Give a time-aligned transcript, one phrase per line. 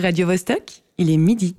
[0.00, 1.56] Radio Vostok, il est midi.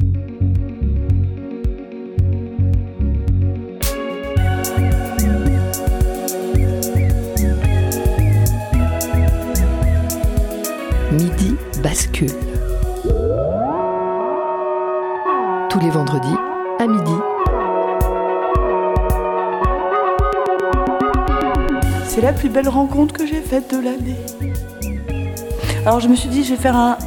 [11.12, 12.30] Midi bascule.
[15.70, 16.30] Tous les vendredis
[16.80, 17.12] à midi.
[22.08, 24.16] C'est la plus belle rencontre que j'ai faite de l'année.
[25.86, 26.98] Alors je me suis dit, je vais faire un.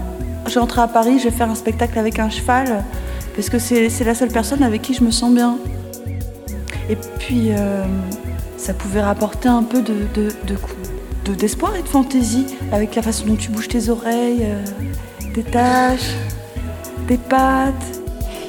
[0.47, 2.85] Je vais rentrer à Paris, je vais faire un spectacle avec un cheval,
[3.35, 5.57] parce que c'est la seule personne avec qui je me sens bien.
[6.91, 7.85] Et puis, euh,
[8.57, 10.57] ça pouvait rapporter un peu de, de, de,
[11.25, 14.63] de- d'espoir et de fantaisie, avec la façon dont tu bouges tes oreilles, euh,
[15.35, 16.11] des taches,
[17.09, 17.73] des pattes.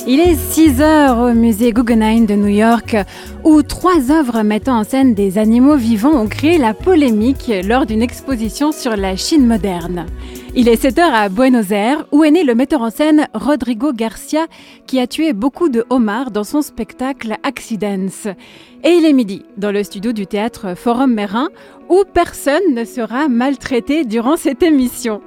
[0.06, 2.98] Il est 6 heures au musée Guggenheim de New York,
[3.46, 8.02] où trois œuvres mettant en scène des animaux vivants ont créé la polémique lors d'une
[8.02, 10.08] exposition sur la Chine moderne.
[10.56, 13.92] Il est 7 heures à Buenos Aires, où est né le metteur en scène Rodrigo
[13.92, 14.46] Garcia,
[14.86, 18.36] qui a tué beaucoup de homards dans son spectacle Accidents.
[18.84, 21.50] Et il est midi, dans le studio du théâtre Forum Mérin,
[21.90, 25.22] où personne ne sera maltraité durant cette émission.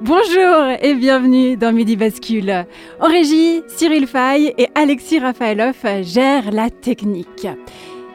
[0.00, 2.64] Bonjour et bienvenue dans Midi Bascule.
[3.00, 7.46] En régie, Cyril Fay et Alexis Rafaelov gèrent la technique.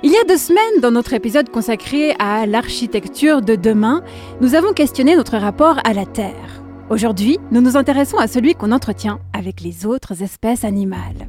[0.05, 4.03] Il y a deux semaines, dans notre épisode consacré à l'architecture de demain,
[4.39, 6.54] nous avons questionné notre rapport à la Terre.
[6.87, 11.27] Aujourd'hui, nous nous intéressons à celui qu'on entretient avec les autres espèces animales.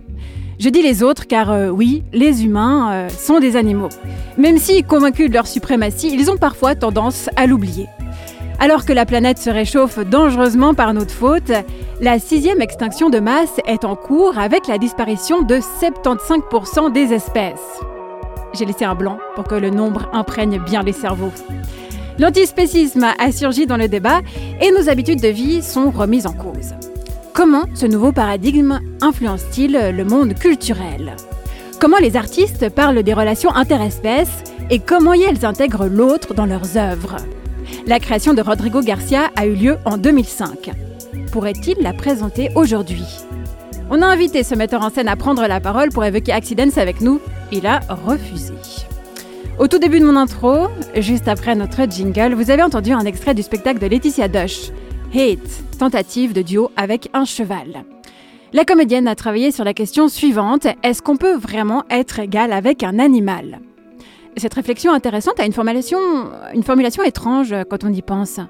[0.59, 3.89] Je dis les autres car euh, oui, les humains euh, sont des animaux.
[4.37, 7.87] Même si, convaincus de leur suprématie, ils ont parfois tendance à l'oublier.
[8.59, 11.53] Alors que la planète se réchauffe dangereusement par notre faute,
[12.03, 17.81] la sixième extinction de masse est en cours avec la disparition de 75% des espèces.
[18.53, 21.33] J'ai laissé un blanc pour que le nombre imprègne bien les cerveaux.
[22.19, 24.21] L'antispécisme a surgi dans le débat
[24.61, 26.75] et nos habitudes de vie sont remises en cause.
[27.35, 31.17] Comment ce nouveau paradigme influence-t-il le monde culturel?
[31.79, 37.17] Comment les artistes parlent des relations interespèces et comment elles intègrent l'autre dans leurs œuvres?
[37.87, 40.71] La création de Rodrigo Garcia a eu lieu en 2005.
[41.31, 43.05] Pourrait-il la présenter aujourd'hui?
[43.91, 47.03] On a invité ce metteur en scène à prendre la parole pour évoquer Accidents avec
[47.03, 47.21] nous.
[47.53, 48.55] Il a refusé.
[49.59, 53.33] Au tout début de mon intro, juste après notre jingle, vous avez entendu un extrait
[53.33, 54.71] du spectacle de Laetitia Dush,
[55.15, 57.85] Hate, tentative de duo avec un cheval.
[58.53, 62.83] La comédienne a travaillé sur la question suivante est-ce qu'on peut vraiment être égal avec
[62.83, 63.61] un animal?
[64.37, 66.01] Cette réflexion intéressante a une formulation,
[66.53, 68.41] une formulation étrange quand on y pense.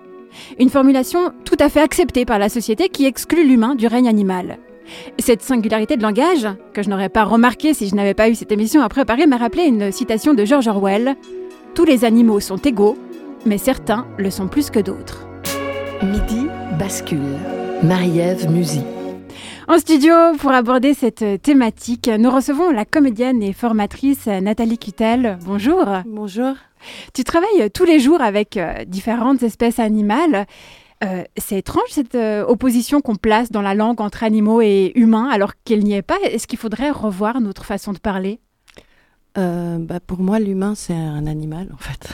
[0.58, 4.58] Une formulation tout à fait acceptée par la société qui exclut l'humain du règne animal.
[5.18, 8.52] Cette singularité de langage, que je n'aurais pas remarqué si je n'avais pas eu cette
[8.52, 11.16] émission à préparer, m'a rappelé une citation de George Orwell
[11.74, 12.96] Tous les animaux sont égaux,
[13.44, 15.26] mais certains le sont plus que d'autres.
[16.02, 16.46] Midi
[16.78, 17.20] bascule.
[17.82, 18.80] Marie-Ève Musy.
[19.68, 25.38] En studio, pour aborder cette thématique, nous recevons la comédienne et formatrice Nathalie Cutel.
[25.44, 25.84] Bonjour.
[26.06, 26.54] Bonjour.
[27.14, 30.46] Tu travailles tous les jours avec euh, différentes espèces animales.
[31.04, 35.28] Euh, c'est étrange cette euh, opposition qu'on place dans la langue entre animaux et humains
[35.28, 36.16] alors qu'il n'y est pas.
[36.24, 38.40] Est-ce qu'il faudrait revoir notre façon de parler?
[39.36, 42.08] Euh, bah, pour moi, l'humain, c'est un animal, en fait.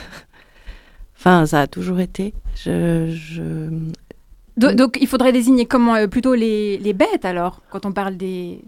[1.17, 2.33] enfin, ça a toujours été.
[2.55, 3.69] Je, je...
[4.57, 8.59] Do- Donc il faudrait désigner comment plutôt les, les bêtes alors quand on parle des,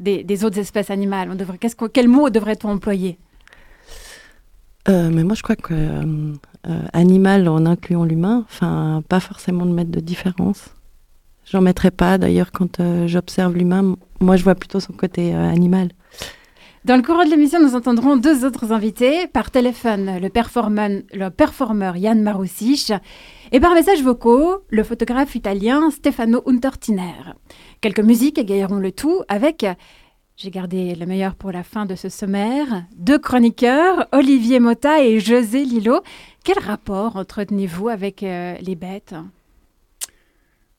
[0.00, 1.30] des, des autres espèces animales.
[1.30, 1.58] On devrait,
[1.92, 3.18] quel mot devrait-on employer?
[4.88, 5.72] Mais moi, je crois que
[6.92, 10.74] animal, en incluant l'humain, enfin, pas forcément de mettre de différence.
[11.50, 15.50] J'en mettrais pas, d'ailleurs, quand euh, j'observe l'humain, moi, je vois plutôt son côté euh,
[15.50, 15.90] animal.
[16.84, 19.26] Dans le courant de l'émission, nous entendrons deux autres invités.
[19.26, 22.92] Par téléphone, le performeur, Yann Maroussich
[23.52, 27.34] et par messages vocaux, le photographe italien Stefano Untertiner.
[27.80, 29.64] Quelques musiques égayeront le tout avec,
[30.36, 35.20] j'ai gardé le meilleur pour la fin de ce sommaire, deux chroniqueurs, Olivier Motta et
[35.20, 36.00] José Lillo.
[36.44, 39.14] Quel rapport entretenez-vous avec euh, les bêtes?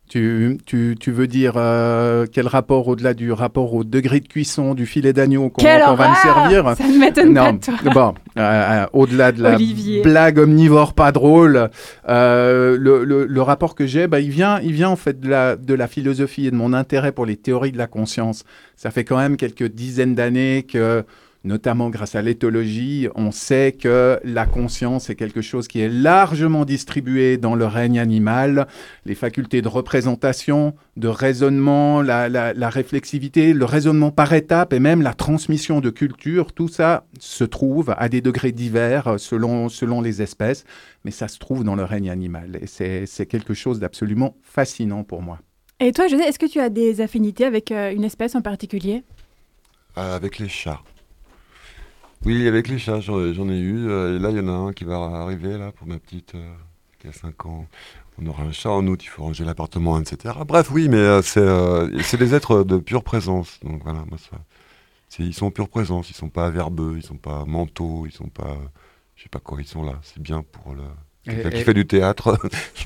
[0.08, 4.76] Tu, tu, tu veux dire euh, quel rapport au-delà du rapport au degré de cuisson
[4.76, 6.76] du filet d'agneau qu'on va me servir?
[6.78, 7.74] Ça ne m'étonne pas Non, de toi.
[7.92, 8.42] bon, euh,
[8.84, 10.04] euh, au-delà de la Olivier.
[10.04, 11.72] blague omnivore pas drôle,
[12.08, 15.28] euh, le, le- le rapport que j'ai, bah, il, vient, il vient en fait de
[15.28, 18.44] la, de la philosophie et de mon intérêt pour les théories de la conscience.
[18.76, 21.04] Ça fait quand même quelques dizaines d'années que
[21.46, 26.66] notamment grâce à l'éthologie, on sait que la conscience est quelque chose qui est largement
[26.66, 28.68] distribué dans le règne animal.
[29.06, 34.80] Les facultés de représentation, de raisonnement, la, la- la réflexivité, le raisonnement par étapes et
[34.80, 39.70] même la transmission de culture, tout ça se trouve à des degrés divers euh, selon,
[39.70, 40.66] selon les espèces,
[41.06, 42.58] mais ça se trouve dans le règne animal.
[42.62, 45.40] Et c'est c'est quelque chose d'absolument fascinant pour moi.
[45.80, 49.04] Et toi, José, est-ce que tu as des affinités avec euh, une espèce en particulier?
[49.98, 50.82] Euh, avec les chats.
[52.24, 53.20] Oui, avec les chats, j'en
[53.50, 53.88] ai eu.
[53.88, 56.34] euh, et là, il y en a un qui va arriver là pour ma petite
[56.36, 56.56] euh,
[57.00, 57.68] qui a 5 ans.
[58.18, 60.34] On aura un chat en août, il faut ranger l'appartement, etc.
[60.48, 63.60] Bref, oui, mais euh, c'est euh, c'est des êtres de pure présence.
[63.64, 64.38] Donc voilà, moi, ça,
[65.20, 66.10] ils sont en pure présence.
[66.10, 68.58] Ils sont pas verbeux, ils sont pas mentaux, ils sont pas.
[69.16, 70.00] je sais pas quoi, ils sont là.
[70.04, 70.84] C'est bien pour le.
[71.26, 72.38] Quelqu'un qui Et- fait du théâtre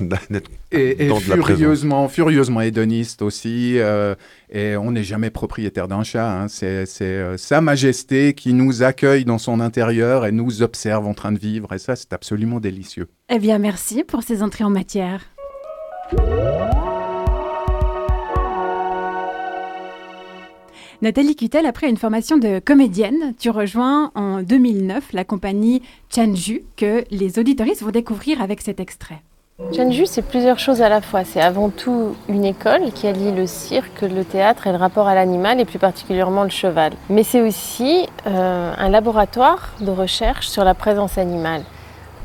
[0.72, 1.46] Et, et dans de la présence.
[1.46, 3.78] furieusement, furieusement hédoniste aussi.
[3.78, 4.14] euh,
[4.50, 6.28] et on n'est jamais propriétaire d'un chat.
[6.42, 6.48] hein.
[6.48, 11.14] C'est c'est, euh, Sa Majesté qui nous accueille dans son intérieur et nous observe en
[11.14, 11.72] train de vivre.
[11.74, 13.08] Et ça, c'est absolument délicieux.
[13.28, 15.20] Eh bien, merci pour ces entrées en matière.
[21.02, 25.80] Nathalie Cutel, après une formation de comédienne, tu rejoins en 2009 la compagnie
[26.14, 29.22] Chanju que les auditoristes vont découvrir avec cet extrait.
[29.74, 31.24] Chanju, c'est plusieurs choses à la fois.
[31.24, 35.14] C'est avant tout une école qui allie le cirque, le théâtre et le rapport à
[35.14, 36.92] l'animal, et plus particulièrement le cheval.
[37.08, 41.62] Mais c'est aussi euh, un laboratoire de recherche sur la présence animale.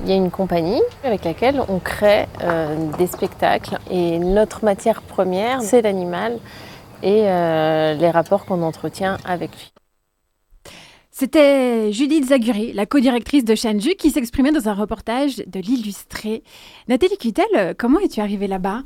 [0.03, 5.01] Il y a une compagnie avec laquelle on crée euh, des spectacles, et notre matière
[5.01, 6.39] première, c'est l'animal
[7.05, 9.71] et euh, les rapports qu'on entretient avec lui.
[11.11, 16.43] C'était Judith Zaguri, la co-directrice de Chanju, qui s'exprimait dans un reportage de l'Illustré.
[16.89, 18.83] Nathalie Cutel, comment es-tu arrivée là-bas?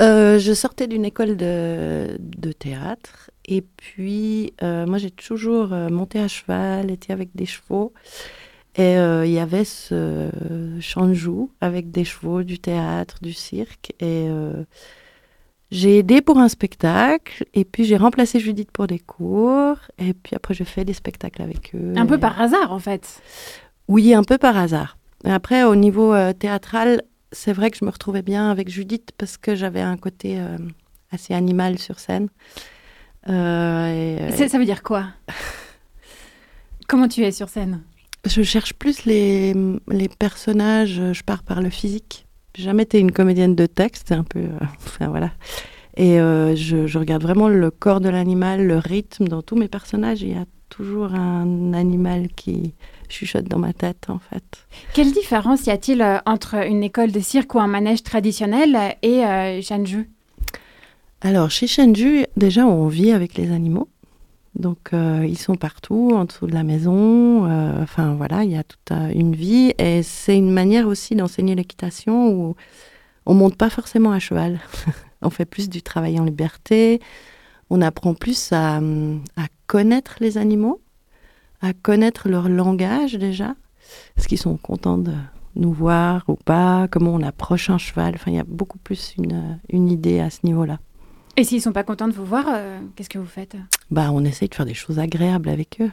[0.00, 6.18] Euh, je sortais d'une école de, de théâtre et puis euh, moi j'ai toujours monté
[6.18, 7.92] à cheval, été avec des chevaux
[8.76, 10.30] et euh, il y avait ce
[11.12, 14.64] joue avec des chevaux, du théâtre, du cirque et euh,
[15.70, 20.36] j'ai aidé pour un spectacle et puis j'ai remplacé Judith pour des cours et puis
[20.36, 21.92] après j'ai fait des spectacles avec eux.
[21.96, 23.20] Un peu par hasard, en fait.
[23.88, 24.96] oui, un peu par hasard.
[25.24, 27.02] Et après, au niveau euh, théâtral,
[27.32, 30.58] c'est vrai que je me retrouvais bien avec Judith parce que j'avais un côté euh,
[31.10, 32.28] assez animal sur scène.
[33.28, 35.06] Euh, et, Ça veut dire quoi?
[36.88, 37.82] Comment tu es sur scène?
[38.26, 39.54] Je cherche plus les,
[39.88, 42.23] les personnages, je pars par le physique.
[42.56, 44.40] J'ai jamais été une comédienne de texte, c'est un peu.
[44.40, 45.30] euh, enfin voilà.
[45.96, 49.68] Et euh, je, je regarde vraiment le corps de l'animal, le rythme dans tous mes
[49.68, 50.22] personnages.
[50.22, 52.74] Il y a toujours un animal qui
[53.08, 54.66] chuchote dans ma tête, en fait.
[54.92, 59.24] Quelle différence y a-t-il euh, entre une école de cirque ou un manège traditionnel et
[59.24, 60.10] euh, Shanju
[61.20, 63.88] Alors, chez Shenju, déjà, on vit avec les animaux.
[64.56, 67.46] Donc, euh, ils sont partout, en dessous de la maison.
[67.46, 69.72] euh, Enfin, voilà, il y a toute euh, une vie.
[69.78, 72.54] Et c'est une manière aussi d'enseigner l'équitation où
[73.26, 74.60] on monte pas forcément à cheval.
[75.22, 77.00] on fait plus du travail en liberté.
[77.70, 80.80] On apprend plus à, hum, à connaître les animaux,
[81.60, 83.56] à connaître leur langage déjà.
[84.16, 85.12] Est-ce qu'ils sont contents de
[85.56, 86.86] nous voir ou pas?
[86.90, 88.14] Comment on approche un cheval?
[88.14, 89.16] Enfin, il y a beaucoup plus
[89.68, 90.78] une idée à ce niveau-là.
[91.36, 93.56] Et s'ils sont pas contents de vous voir, euh, qu'est-ce que vous faites?
[93.90, 95.90] Bah, on essaye de faire des choses agréables avec eux.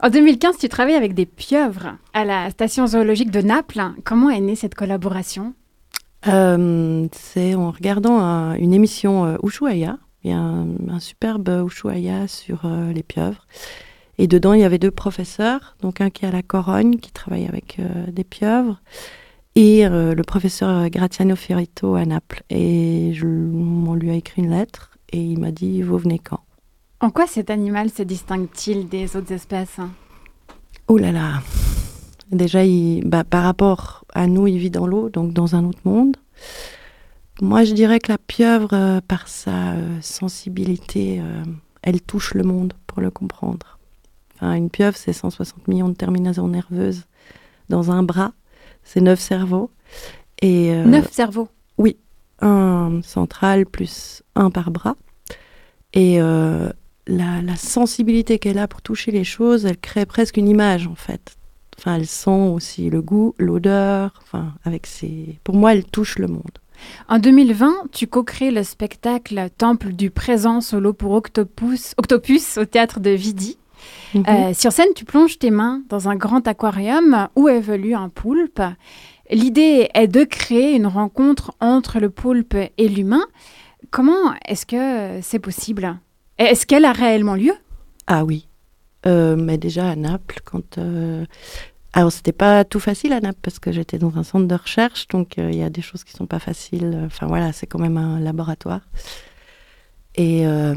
[0.00, 3.82] En 2015, tu travailles avec des pieuvres à la station zoologique de Naples.
[4.04, 5.54] Comment est née cette collaboration?
[6.26, 9.98] Euh, c'est en regardant un- une émission euh, Ushuaïa.
[10.22, 13.46] Il y a un, un superbe Ushuaïa sur euh, les pieuvres.
[14.18, 15.76] Et dedans, il y avait deux professeurs.
[15.80, 17.78] Donc, un qui est à la Corogne, qui travaille avec
[18.08, 18.82] des pieuvres,
[19.54, 22.42] et euh, le professeur Graziano Fiorito à Naples.
[22.50, 26.40] Et je, on lui a écrit une lettre, et il m'a dit Vous venez quand?
[27.00, 29.78] En quoi cet animal se distingue-t-il des autres espèces?
[30.88, 31.42] Oh là là
[32.30, 35.80] Déjà, il, bah, par rapport à nous, il vit dans l'eau, donc dans un autre
[35.84, 36.16] monde.
[37.40, 41.22] Moi, je dirais que la pieuvre, euh, par sa euh, sensibilité,
[41.82, 43.78] elle touche le monde pour le comprendre.
[44.36, 47.06] Enfin, une pieuvre, c'est 160 millions de terminaisons nerveuses
[47.68, 48.32] dans un bras.
[48.92, 49.70] C'est neuf cerveaux.
[50.42, 51.48] Et, euh, Neuf cerveaux.
[52.42, 54.96] un central plus un par bras.
[55.92, 56.72] Et euh,
[57.06, 60.96] la, la sensibilité qu'elle a pour toucher les choses, elle crée presque une image en
[60.96, 61.36] fait.
[61.78, 64.12] Enfin, elle sent aussi le goût, l'odeur.
[64.24, 65.38] Enfin, avec ses...
[65.44, 66.58] Pour moi, elle touche le monde.
[67.08, 72.98] En 2020, tu co-crées le spectacle Temple du présent solo pour Octopus, Octopus au théâtre
[72.98, 73.56] de Vidi.
[74.14, 74.24] Mhm.
[74.28, 78.62] Euh, sur scène, tu plonges tes mains dans un grand aquarium où évolue un poulpe.
[79.30, 83.24] L'idée est de créer une rencontre entre le poulpe et l'humain.
[83.90, 85.96] Comment est-ce que c'est possible?
[86.38, 87.54] Est-ce qu'elle a réellement lieu?
[88.06, 88.48] Ah oui.
[89.06, 90.78] Euh, mais déjà à Naples, quand.
[90.78, 91.24] euh,
[91.92, 95.08] Alors, c'était pas tout facile à Naples parce que j'étais dans un centre de recherche,
[95.08, 97.04] donc euh, il y a des choses qui sont pas faciles.
[97.06, 98.80] Enfin voilà, c'est quand même un laboratoire.
[100.16, 100.74] Et euh,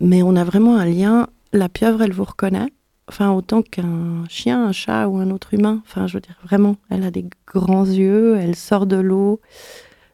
[0.00, 1.28] mais on a vraiment un lien.
[1.54, 2.70] La pieuvre, elle vous reconnaît?
[3.08, 5.82] Enfin, autant qu'un chien, un chat ou un autre humain.
[5.86, 9.40] Enfin, je veux dire, vraiment, elle a des grands yeux, elle sort de l'eau,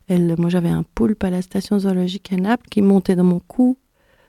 [0.09, 3.39] Elle, moi, j'avais un poulpe à la station zoologique à Naples qui montait dans mon
[3.39, 3.79] cou.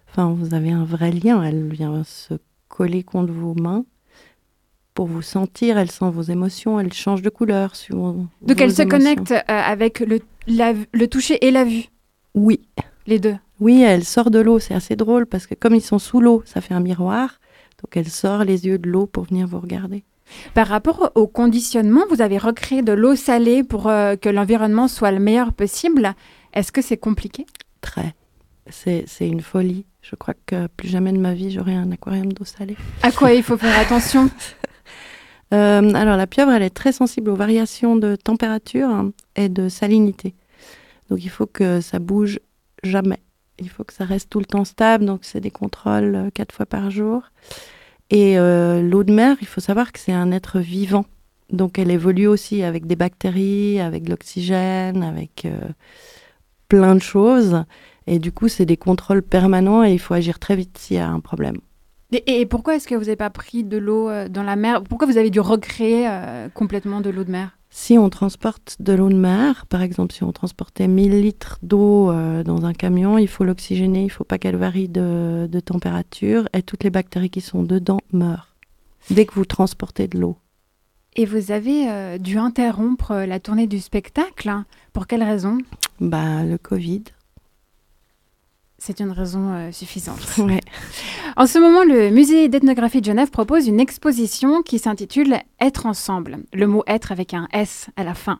[0.09, 1.43] Enfin, vous avez un vrai lien.
[1.43, 2.35] Elle vient se
[2.69, 3.83] coller contre vos mains
[4.93, 5.79] pour vous sentir.
[5.79, 6.79] Elle sent vos émotions.
[6.79, 8.27] Elle change de couleur suivant.
[8.43, 11.85] Donc elle se connecte euh, avec le, la- le toucher et la vue,
[12.35, 12.61] Oui.
[13.07, 13.35] les deux?
[13.61, 14.59] Oui, elle sort de l'eau.
[14.59, 17.39] C'est assez drôle parce que comme ils sont sous l'eau, ça fait un miroir.
[17.81, 20.03] Donc elle sort les yeux de l'eau pour venir vous regarder.
[20.53, 25.11] Par rapport au conditionnement, vous avez recréé de l'eau salée pour euh, que l'environnement soit
[25.11, 26.13] le meilleur possible.
[26.53, 27.45] Est-ce que c'est compliqué?
[27.81, 28.15] Très.
[28.69, 29.85] C'est une folie.
[30.01, 32.77] Je crois que plus jamais de ma vie, j'aurai un aquarium d'eau salée.
[33.03, 34.29] À quoi il faut faire attention?
[35.53, 39.67] Euh, alors la pieuvre, elle est très sensible aux variations de température hein, et de
[39.67, 40.33] salinité.
[41.09, 42.39] Donc il faut que ça bouge
[42.83, 43.19] jamais.
[43.59, 45.05] Il faut que ça reste tout le temps stable.
[45.05, 47.23] Donc c'est des contrôles euh, quatre fois par jour.
[48.09, 51.05] Et euh, l'eau de mer, il faut savoir que c'est un être vivant.
[51.49, 55.69] Donc elle évolue aussi avec des bactéries, avec l'oxygène, avec euh,
[56.67, 57.63] plein de choses.
[58.07, 60.99] Et du coup, c'est des contrôles permanents et il faut agir très vite s'il y
[60.99, 61.57] a un problème.
[62.11, 64.83] et, pourquoi est-ce que vous n'avez pas pris de l'eau dans la mer?
[64.83, 66.09] Pourquoi vous avez dû recréer
[66.53, 67.57] complètement de l'eau de mer?
[67.73, 72.11] Si on transporte de l'eau de mer, par exemple, si on transportait 1000 litres d'eau
[72.11, 75.59] euh, dans un camion, il faut l'oxygéner, il ne faut pas qu'elle varie de, de
[75.61, 78.55] température et toutes les bactéries qui sont dedans meurent
[79.09, 80.37] dès que vous transportez de l'eau.
[81.15, 84.49] Et vous avez euh, dû interrompre la tournée du spectacle.
[84.49, 84.65] hein.
[84.91, 85.57] Pour quelle raison?
[86.01, 87.03] Bah, le Covid.
[88.83, 90.17] C'est une raison euh, suffisante.
[90.39, 90.59] Ouais.
[91.37, 96.39] En ce moment, le musée d'ethnographie de Genève propose une exposition qui s'intitule Être ensemble.
[96.51, 98.39] Le mot être avec un S à la fin.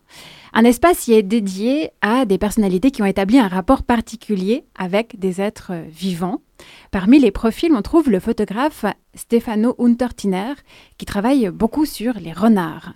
[0.54, 5.20] Un espace y est dédié à des personnalités qui ont établi un rapport particulier avec
[5.20, 6.42] des êtres euh, vivants.
[6.90, 10.54] Parmi les profils, on trouve le photographe Stefano Untertiner
[10.98, 12.94] qui travaille beaucoup sur les renards.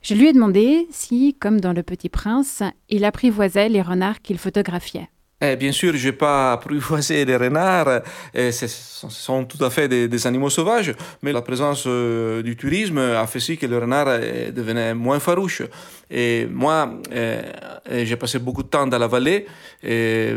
[0.00, 4.38] Je lui ai demandé si, comme dans Le Petit Prince, il apprivoisait les renards qu'il
[4.38, 5.08] photographiait.
[5.40, 9.88] Eh, bien sûr, je n'ai pas apprivoisé les renards, eh, ce sont tout à fait
[9.88, 14.08] des, animaux sauvages, mais la présence euh, du tourisme a fait si que le renard
[14.22, 15.62] eh, devenait moins farouche.
[16.10, 19.46] Et moi, eh, j'ai passé beaucoup de temps dans la vallée,
[19.82, 20.34] et,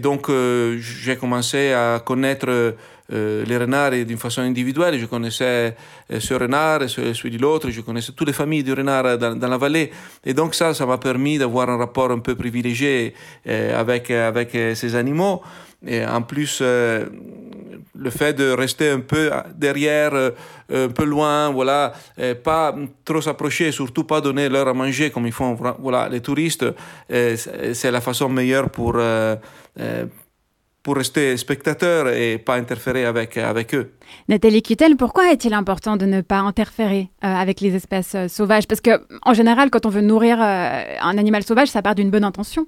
[0.00, 2.74] donc euh, j'ai commencé à connaître
[3.10, 4.98] les renards d'une façon individuelle.
[4.98, 5.76] Je connaissais
[6.10, 9.48] euh, ce renard, celui de l'autre, je connaissais toutes les familles du renard dans, dans
[9.48, 9.90] la vallée.
[10.24, 13.14] Et donc ça, ça m'a permis d'avoir un rapport un peu privilégié
[13.46, 15.42] avec, avec ces animaux.
[15.86, 21.92] Et en plus, le fait de rester un peu derrière, un peu loin, voilà,
[22.42, 26.64] pas trop s'approcher, surtout pas donner leur à manger comme ils font voilà, les touristes,
[27.08, 28.96] c'est la façon meilleure pour,
[30.84, 33.94] pour rester spectateur et pas interférer avec, avec eux.
[34.28, 38.68] Nathalie Kittel, pourquoi est-il important de ne pas interférer euh, avec les espèces euh, sauvages?
[38.68, 38.90] Parce que,
[39.22, 42.66] en général, quand on veut nourrir euh, un animal sauvage, ça part d'une bonne intention.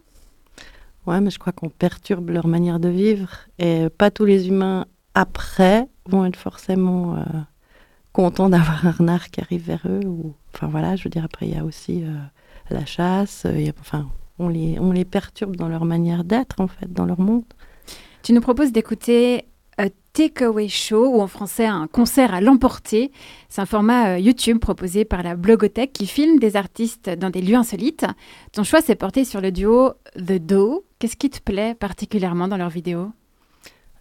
[1.06, 4.86] Ouais, mais je crois qu'on perturbe leur manière de vivre et pas tous les humains
[5.14, 7.22] après vont être forcément euh,
[8.12, 10.06] contents d'avoir un renard qui arrive vers eux.
[10.06, 10.34] Ou...
[10.54, 12.16] Enfin voilà, je veux dire, après il y a aussi euh,
[12.70, 13.46] la chasse.
[13.48, 14.08] il y a- Enfin,
[14.38, 17.44] on les, on les perturbe dans leur manière d'être en fait, dans leur monde.
[18.26, 19.44] Tu nous proposes d'écouter
[19.78, 23.12] A Takeaway Show, ou en français un concert à l'emporter.
[23.48, 27.40] C'est un format euh, YouTube proposé par la Blogothèque qui filme des artistes dans des
[27.40, 28.04] lieux insolites.
[28.50, 30.84] Ton choix s'est porté sur le duo The Do.
[30.98, 33.12] Qu'est-ce qui te plaît particulièrement dans leurs vidéos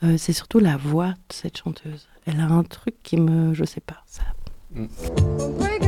[0.01, 2.07] Euh, c'est surtout la voix de cette chanteuse.
[2.25, 4.23] Elle a un truc qui me, je sais pas, ça.
[4.71, 5.84] Breaking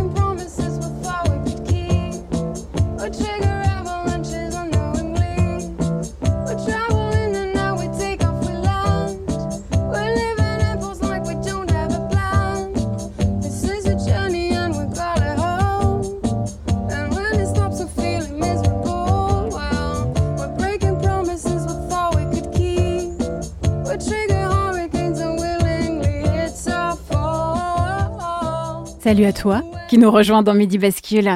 [29.07, 31.29] Salut à toi qui nous rejoint dans Midi Bascule.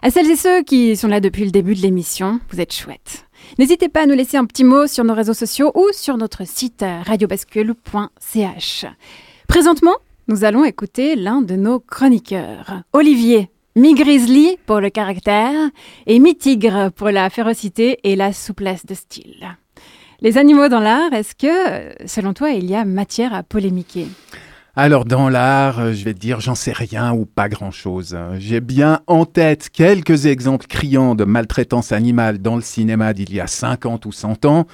[0.00, 3.26] À celles et ceux qui sont là depuis le début de l'émission, vous êtes chouettes.
[3.58, 6.46] N'hésitez pas à nous laisser un petit mot sur nos réseaux sociaux ou sur notre
[6.46, 8.86] site euh, radiobascule.ch.
[9.46, 9.96] Présentement,
[10.28, 15.68] nous allons écouter l'un de nos chroniqueurs, Olivier, mi-grizzly pour le caractère
[16.06, 19.58] et mi-tigre pour la férocité et la souplesse de style.
[20.22, 24.06] Les animaux dans l'art, est-ce que, selon toi, il y a matière à polémiquer?
[24.80, 28.16] Alors, dans l'art, euh, je vais te dire, j'en sais rien ou pas grand-chose.
[28.38, 33.40] J'ai bien en tête quelques exemples criants de maltraitance animale dans le cinéma d'il y
[33.40, 34.68] a 50 ou 100 ans.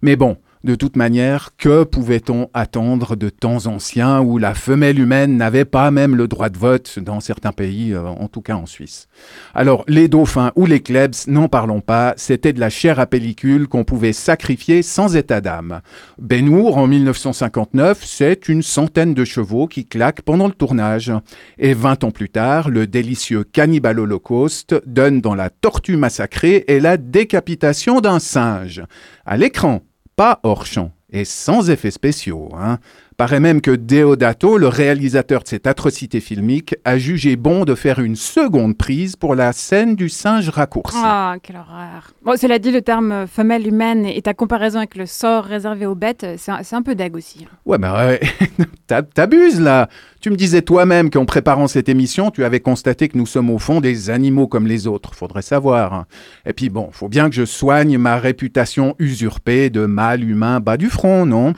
[0.00, 5.38] Mais bon, De toute manière, que pouvait-on attendre de temps anciens où la femelle humaine
[5.38, 8.66] n'avait pas même le droit de vote dans certains pays, euh, en tout cas en
[8.66, 9.08] Suisse?
[9.54, 13.68] Alors, les dauphins ou les klebs, n'en parlons pas, c'était de la chair à pellicule
[13.68, 15.80] qu'on pouvait sacrifier sans état d'âme.
[16.18, 21.10] Benour, en 1959, c'est une centaine de chevaux qui claquent pendant le tournage.
[21.58, 26.80] Et 20 ans plus tard, le délicieux Cannibal Holocaust donne dans la tortue massacrée et
[26.80, 28.82] la décapitation d'un singe.
[29.24, 29.80] À l'écran,
[30.20, 32.50] pas hors champ et sans effets spéciaux.
[32.54, 32.78] Hein.
[33.20, 37.98] Paraît même que Deodato, le réalisateur de cette atrocité filmique, a jugé bon de faire
[37.98, 40.96] une seconde prise pour la scène du singe raccourci.
[40.98, 42.12] Ah, quelle horreur.
[42.24, 45.94] Bon, cela dit, le terme femelle humaine et ta comparaison avec le sort réservé aux
[45.94, 47.44] bêtes, c'est un, peu dague aussi.
[47.44, 47.54] hein.
[47.66, 48.20] Ouais, mais
[48.86, 49.90] t'ab- t'abuses là.
[50.22, 53.58] Tu me disais toi-même qu'en préparant cette émission, tu avais constaté que nous sommes au
[53.58, 55.14] fond des animaux comme les autres.
[55.14, 55.92] Faudrait savoir.
[55.92, 56.06] hein.
[56.46, 60.78] Et puis bon, faut bien que je soigne ma réputation usurpée de mâle humain bas
[60.78, 61.52] du front, non?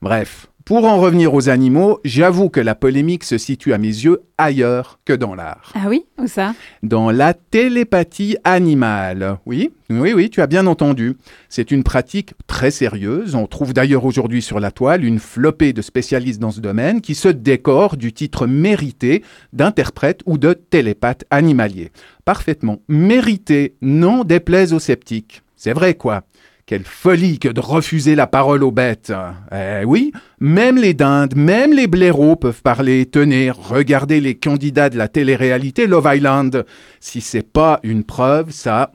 [0.00, 0.46] Bref.
[0.66, 4.98] Pour en revenir aux animaux, j'avoue que la polémique se situe à mes yeux ailleurs
[5.04, 5.70] que dans l'art.
[5.76, 6.56] Ah oui Où ça?
[6.82, 9.38] Dans la télépathie animale.
[9.46, 11.16] Oui, oui, oui, tu as bien entendu.
[11.48, 13.36] C'est une pratique très sérieuse.
[13.36, 17.14] On trouve d'ailleurs aujourd'hui sur la toile une flopée de spécialistes dans ce domaine qui
[17.14, 21.92] se décorent du titre mérité d'interprète ou de télépathe animalier.
[22.24, 25.42] Parfaitement mérité, non déplaise aux sceptiques.
[25.54, 26.24] C'est vrai quoi.
[26.66, 29.12] Quelle folie que de refuser la parole aux bêtes.
[29.52, 33.06] Eh oui, même les dindes, même les blaireaux peuvent parler.
[33.06, 36.66] Tenez, regardez les candidats de la télé-réalité Love Island.
[36.98, 38.90] Si c'est pas une preuve, ça.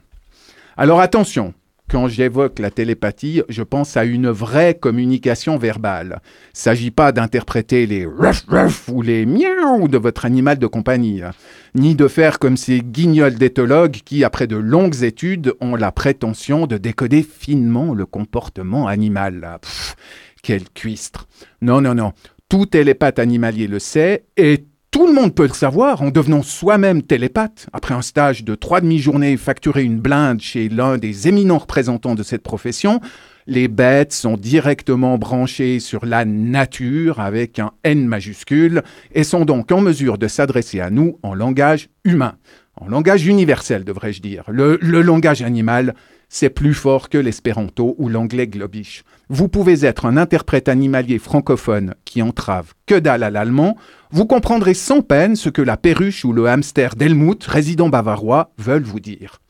[0.76, 1.54] Alors attention,
[1.92, 6.22] quand j'évoque la télépathie, je pense à une vraie communication verbale.
[6.54, 11.32] S'agit pas d'interpréter les ruff ruff ou les miaou de votre animal de compagnie, hein.
[11.76, 16.66] ni de faire comme ces guignols d'éthologues qui, après de longues études, ont la prétention
[16.66, 19.42] de décoder finement le comportement animal.
[19.42, 19.60] là.
[19.60, 19.98] Pff,
[20.42, 21.28] quel cuistre.
[21.62, 22.14] Non, non, non.
[22.48, 27.02] Tout télépathe animalier le sait et tout le monde peut le savoir en devenant soi-même
[27.02, 27.68] télépathe.
[27.72, 32.24] Après un stage de trois demi-journées facturé une blinde chez l'un des éminents représentants de
[32.24, 33.00] cette profession,
[33.48, 38.84] les bêtes sont directement branchées sur la nature avec un N majuscule
[39.16, 42.36] et sont donc en mesure de s'adresser à nous en langage humain,
[42.76, 44.44] en langage universel devrais-je dire.
[44.50, 45.96] Le, le langage animal,
[46.34, 49.04] c'est plus fort que l'espéranto ou l'anglais globish.
[49.28, 53.76] Vous pouvez être un interprète animalier francophone qui entrave que dalle à l'allemand,
[54.12, 58.82] vous comprendrez sans peine ce que la perruche ou le hamster d'Helmut, résident bavarois, veulent
[58.82, 59.42] vous dire.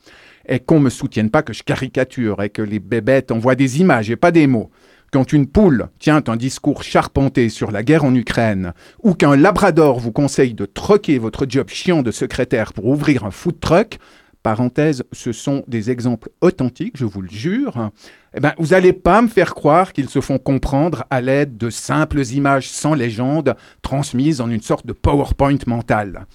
[0.48, 4.10] Et qu'on me soutienne pas que je caricature et que les bébêtes envoient des images
[4.10, 4.72] et pas des mots.
[5.12, 8.72] Quand une poule tient un discours charpenté sur la guerre en Ukraine,
[9.04, 13.30] ou qu'un labrador vous conseille de troquer votre job chiant de secrétaire pour ouvrir un
[13.30, 13.98] food truck,
[14.42, 17.90] parenthèse, ce sont des exemples authentiques, je vous le jure,
[18.34, 21.70] eh ben, vous n'allez pas me faire croire qu'ils se font comprendre à l'aide de
[21.70, 26.26] simples images sans légende transmises en une sorte de PowerPoint mental.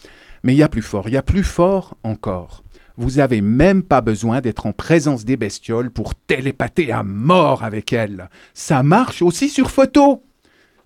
[0.43, 2.63] Mais il y a plus fort, il y a plus fort encore.
[2.97, 7.93] Vous avez même pas besoin d'être en présence des bestioles pour télépater à mort avec
[7.93, 8.29] elles.
[8.55, 10.23] Ça marche aussi sur photo.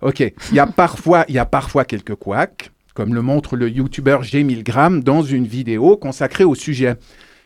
[0.02, 3.68] Ok, il y a parfois, il y a parfois quelques couacs, comme le montre le
[3.68, 4.42] youtubeur G.
[4.44, 6.96] Milgram dans une vidéo consacrée au sujet.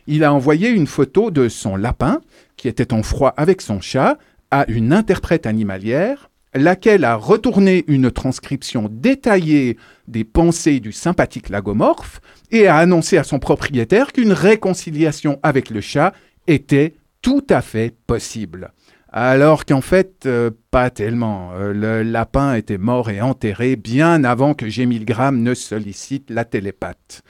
[0.07, 2.21] Il a envoyé une photo de son lapin,
[2.57, 4.19] qui était en froid avec son chat,
[4.51, 9.77] à une interprète animalière, laquelle a retourné une transcription détaillée
[10.09, 15.81] des pensées du sympathique lagomorphe et a annoncé à son propriétaire qu'une réconciliation avec le
[15.81, 16.15] chat
[16.47, 18.73] était tout à fait possible.
[19.19, 21.53] Alors qu'en fait, euh, pas tellement.
[21.55, 24.85] Euh, le lapin était mort et enterré bien avant que G.
[24.85, 27.23] Milgram ne sollicite la télépathe.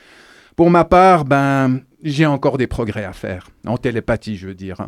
[0.57, 4.85] Pour ma part, ben, j'ai encore des progrès à faire, en télépathie, je veux dire.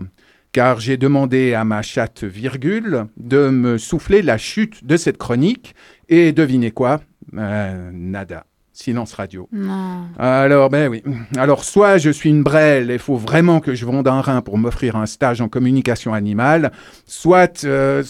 [0.50, 5.76] Car j'ai demandé à ma chatte virgule de me souffler la chute de cette chronique,
[6.08, 7.00] et devinez quoi?
[7.36, 8.44] Euh, Nada.
[8.80, 9.48] Silence radio.
[9.50, 10.02] Non.
[10.20, 11.02] Alors, ben oui.
[11.36, 14.40] Alors, soit je suis une brêle et il faut vraiment que je vonde un rein
[14.40, 16.70] pour m'offrir un stage en communication animale,
[17.04, 18.04] soit euh,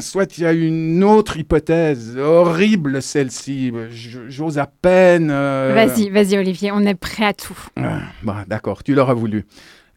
[0.00, 3.70] soit il y a une autre hypothèse, horrible celle-ci.
[4.28, 5.28] J'ose à peine.
[5.30, 7.58] euh, Vas-y, vas-y Olivier, on est prêt à tout.
[7.76, 9.44] ah, bon, d'accord, tu l'auras voulu.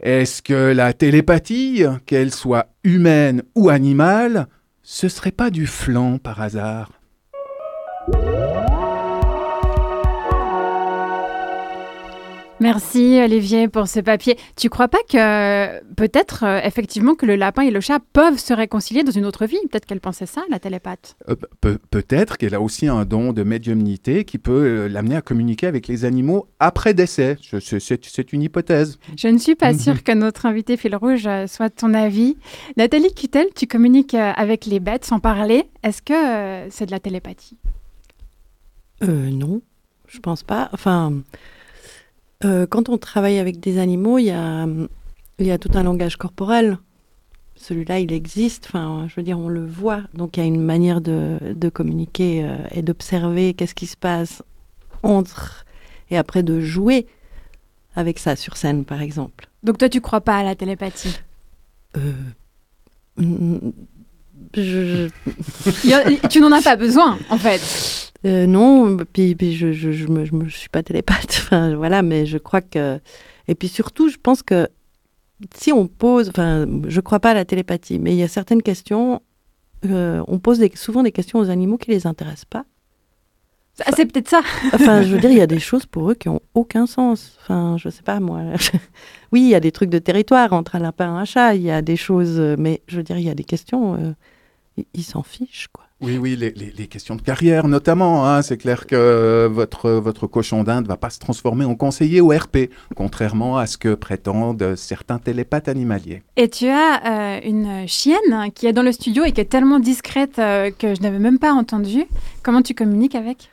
[0.02, 4.48] Est-ce que la télépathie, qu'elle soit humaine ou animale,
[4.84, 6.92] ce serait pas du flan par hasard?
[12.60, 14.36] Merci Olivier pour ce papier.
[14.56, 18.52] Tu crois pas que peut-être euh, effectivement que le lapin et le chat peuvent se
[18.52, 19.58] réconcilier dans une autre vie?
[19.70, 21.15] Peut-être qu'elle pensait ça, la télépathe.
[21.30, 25.22] Euh, pe- Peut-être qu'elle a aussi un don de médiumnité qui peut euh, l'amener à
[25.22, 27.38] communiquer avec les animaux après décès.
[27.60, 28.98] C'est- une hypothèse.
[29.15, 29.80] Je ne suis pas Mhm.
[29.80, 32.38] sûre que notre invité fil rouge soit de ton avis.
[32.76, 35.65] Nathalie Cutel, tu communiques avec les bêtes sans parler.
[35.84, 37.56] Est-ce que euh, c'est de la télépathie?
[39.04, 39.62] Euh, non,
[40.08, 40.70] je pense pas.
[40.74, 41.13] Enfin,
[42.43, 44.67] euh, quand on travaille avec des animaux, il y a,
[45.39, 46.78] il y a tout un langage corporel.
[47.56, 48.67] Celui-là, il existe.
[48.67, 50.02] Enfin, je veux dire, on le voit.
[50.13, 53.97] Donc, il y a une manière de, de communiquer euh, et d'observer qu'est-ce qui se
[53.97, 54.43] passe
[55.04, 55.65] entre
[56.10, 57.08] et après de jouer
[57.95, 59.50] avec ça sur scène, par exemple.
[59.63, 61.19] Donc toi, tu crois pas à la télépathie?
[61.97, 62.13] Euh,
[64.56, 65.10] je-
[65.93, 67.62] a- Tu n'en as pas besoin, en fait.
[68.26, 72.02] Euh, non, puis, puis je, je, je, me, je me- suis pas télépathe, enfin, voilà,
[72.02, 73.00] mais je crois que...
[73.47, 74.67] Et puis surtout, je pense que
[75.56, 76.30] si on pose...
[76.30, 79.21] Enfin, je crois pas à la télépathie, mais il y a certaines questions...
[79.86, 82.65] euh, on pose des- souvent des questions aux animaux qui les intéressent pas.
[83.86, 84.42] Ah, c'est peut-être ça.
[84.74, 87.38] Enfin, je veux dire, il y a des choses pour eux qui ont aucun sens.
[87.42, 88.40] Enfin, je sais pas, moi.
[89.32, 91.62] oui, il y a des trucs de territoire entre un lapin et un chat, il
[91.62, 92.40] y a des choses...
[92.40, 93.94] euh, Mais je veux dire, il y a des questions...
[93.96, 94.13] euh,
[94.94, 95.86] ils- s'en fichent, quoi.
[96.02, 98.28] Oui, oui, les, les- les questions de carrière notamment.
[98.28, 98.44] hein.
[98.44, 102.30] C'est clair que votre, votre cochon d'Inde ne va pas se transformer en conseiller au
[102.30, 106.22] RP, contrairement à ce que prétendent certains télépathes animaliers.
[106.36, 109.80] Et tu as euh, une chienne qui est dans le studio et qui est tellement
[109.80, 112.04] discrète euh, que je n'avais même pas entendu.
[112.44, 113.50] Comment tu communiques avec?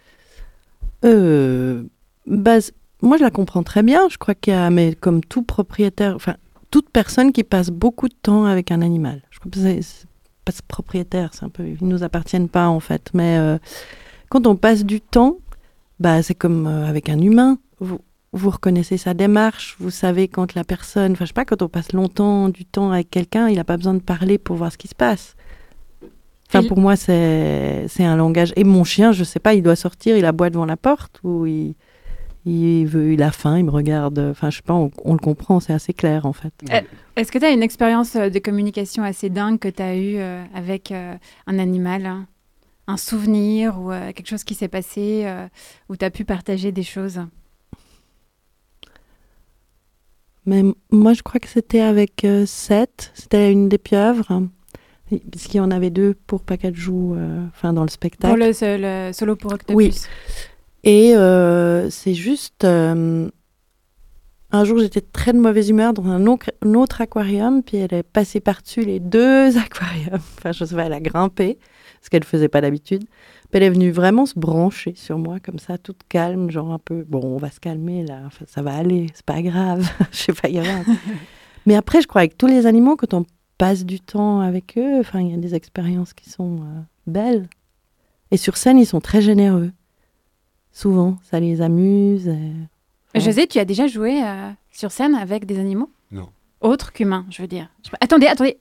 [1.05, 2.59] Bah,
[3.03, 4.09] moi, je la comprends très bien.
[4.09, 6.37] Je crois qu'il y a, mais comme tout propriétaire, enfin,
[6.71, 9.23] toute personne qui passe beaucoup de temps avec un animal.
[9.31, 10.07] Je crois que c'est
[10.45, 13.11] pas ce propriétaire, c'est un peu, ils nous appartiennent pas en fait.
[13.15, 13.59] Mais euh,
[14.29, 15.39] quand on passe du temps,
[16.01, 17.59] bah, c'est comme euh, avec un humain.
[17.81, 18.01] Vous,
[18.33, 21.69] vous reconnaissez sa démarche, vous savez quand la personne, enfin, je sais pas, quand on
[21.69, 24.79] passe longtemps du temps avec quelqu'un, il n'a pas besoin de parler pour voir ce
[24.79, 25.37] qui se passe.
[26.49, 28.53] Enfin, pour moi, c'est un langage.
[28.57, 31.47] Et mon chien, je sais pas, il doit sortir, il aboie devant la porte ou
[31.47, 31.75] il,
[32.45, 34.19] il veut, il a faim, il me regarde.
[34.19, 36.53] Enfin, je sais pas, on, on le comprend, c'est assez clair en fait.
[37.17, 40.19] Est-ce que tu as une expérience euh, de communication assez dingue que tu as eue
[40.19, 41.15] euh, avec euh,
[41.47, 42.27] un animal hein?
[42.87, 45.49] Un souvenir ou euh, quelque chose qui s'est passé euh,
[45.89, 47.19] où tu as pu partager des choses?
[50.45, 54.43] Mais moi, je crois que c'était avec euh, Seth, c'était une des pieuvres,
[55.11, 56.43] parce qu'il y en avait deux pour
[56.75, 58.35] joue, euh, enfin dans le spectacle.
[58.39, 59.93] Pour le, solo pour Octopus Oui.
[60.85, 62.65] Et euh, c'est juste.
[62.65, 63.29] euh,
[64.51, 67.93] un jour, j'étais très de mauvaise humeur dans un, autre- un autre aquarium, puis elle
[67.93, 70.15] est passée par-dessus les deux aquariums.
[70.39, 71.59] Enfin, je sais pas, elle a grimpé,
[72.03, 73.05] ce qu'elle faisait pas d'habitude.
[73.05, 76.79] Puis elle est venue vraiment se brancher sur moi, comme ça, toute calme, genre un
[76.79, 77.05] peu.
[77.09, 79.89] Bon, on va se calmer là, enfin, ça va aller, c'est pas grave.
[80.13, 80.85] je sais pas, il y avait un-
[81.67, 83.25] Mais après, je crois, avec tous les animaux, quand on
[83.59, 87.49] passe du temps avec eux, enfin, il y a des expériences qui sont euh, belles.
[88.31, 89.71] Et sur scène, ils sont très généreux.
[90.73, 92.29] Souvent, ça les amuse.
[92.29, 95.89] et- José, tu as déjà joué euh, sur scène avec des animaux?
[96.11, 96.29] Non.
[96.61, 97.69] Autres qu'humains, je veux dire.
[97.85, 98.59] Je- Attendez, attendez.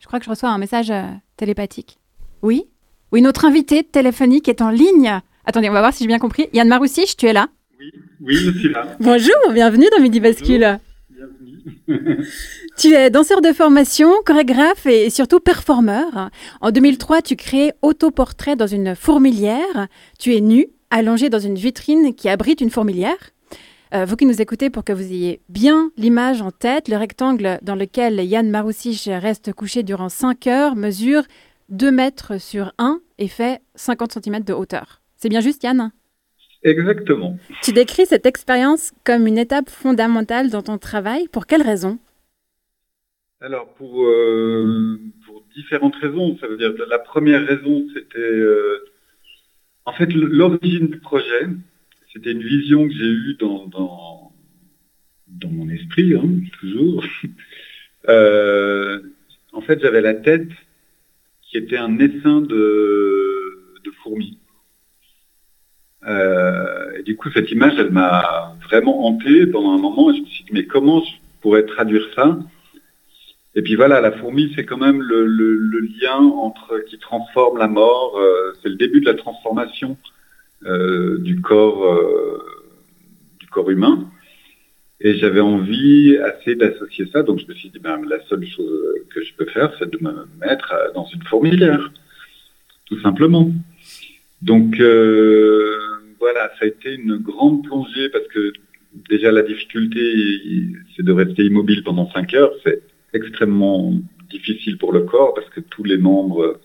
[0.00, 1.04] Je crois que je reçois un message euh,
[1.36, 1.98] télépathique.
[2.42, 2.64] Oui
[3.12, 5.20] Oui, notre invité téléphonique est en ligne.
[5.44, 6.48] Attendez, on va voir si j'ai bien compris.
[6.52, 7.48] Yann Maroussich, tu es là?
[8.20, 8.96] Oui, je suis là.
[9.00, 10.80] Bonjour, bienvenue dans Midi Bascule.
[12.76, 16.30] Tu es danseur de formation, chorégraphe et surtout performeur.
[16.60, 19.88] En 2003, tu crées Autoportrait dans une fourmilière.
[20.18, 23.32] Tu es nu, allongé dans une vitrine qui abrite une fourmilière.
[23.94, 27.58] Euh, vous qui nous écoutez, pour que vous ayez bien l'image en tête, le rectangle
[27.62, 31.24] dans lequel Yann Maroussich reste couché durant 5 heures mesure
[31.68, 35.02] 2 mètres sur 1 et fait 50 cm de hauteur.
[35.16, 35.92] C'est bien juste, Yann?
[36.64, 37.38] Exactement.
[37.62, 41.26] Tu décris cette expérience comme une étape fondamentale dans ton travail.
[41.28, 41.98] Pour quelle raison?
[43.40, 48.84] Alors, pour, euh, pour différentes raisons, ça veut dire la première raison, c'était euh,
[49.84, 51.48] en fait l'origine du projet.
[52.12, 54.32] C'était une vision que j'ai eue dans, dans,
[55.26, 56.28] dans mon esprit, hein,
[56.60, 57.04] toujours.
[58.08, 59.00] Euh,
[59.52, 60.48] en fait, j'avais la tête
[61.42, 64.38] qui était un essaim de, de fourmis.
[66.06, 70.10] Euh, et du coup, cette image, elle m'a vraiment hanté pendant un moment.
[70.10, 72.38] Et je me suis dit, mais comment je pourrais traduire ça?
[73.54, 75.24] Et puis voilà, la fourmi, c'est quand même le,
[76.00, 78.16] lien entre qui transforme la mort.
[78.16, 79.96] euh, c'est le début de la transformation
[80.64, 82.00] euh, du corps,
[83.38, 84.08] du corps humain.
[85.00, 87.22] Et j'avais envie assez d'associer ça.
[87.22, 89.98] Donc je me suis dit, ben, la seule chose que je peux faire, c'est de
[90.00, 91.92] me mettre dans une fourmilière,
[92.86, 93.50] tout simplement.
[94.40, 94.80] Donc
[96.22, 98.52] voilà, ça a été une grande plongée parce que
[99.10, 100.00] déjà la difficulté,
[100.94, 102.52] c'est de rester immobile pendant 5 heures.
[102.62, 102.80] C'est
[103.12, 103.92] extrêmement
[104.30, 106.60] difficile pour le corps parce que tous les membres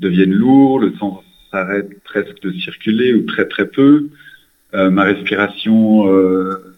[0.00, 4.10] deviennent lourds, le sang s'arrête presque de circuler ou très très peu.
[4.74, 6.74] Euh, ma respiration, euh,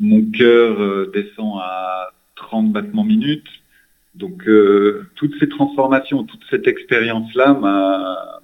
[0.00, 3.50] mon cœur euh, descend à 30 battements minutes.
[4.14, 4.48] Donc
[5.16, 8.35] toutes ces transformations, toute cette expérience-là m'a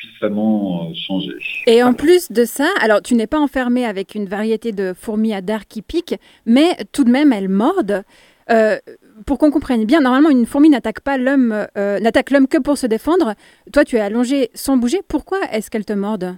[0.00, 1.32] puissamment euh, changé.
[1.66, 5.34] Et en plus de ça, alors tu n'es pas enfermé avec une variété de fourmis
[5.34, 8.02] à dard qui piquent, mais tout de même elles mordent.
[8.50, 8.78] Euh,
[9.26, 12.78] pour qu'on comprenne bien, normalement une fourmi n'attaque pas l'homme, euh, n'attaque l'homme que pour
[12.78, 13.34] se défendre.
[13.72, 15.00] Toi, tu es allongé sans bouger.
[15.06, 16.36] Pourquoi est-ce qu'elle te morde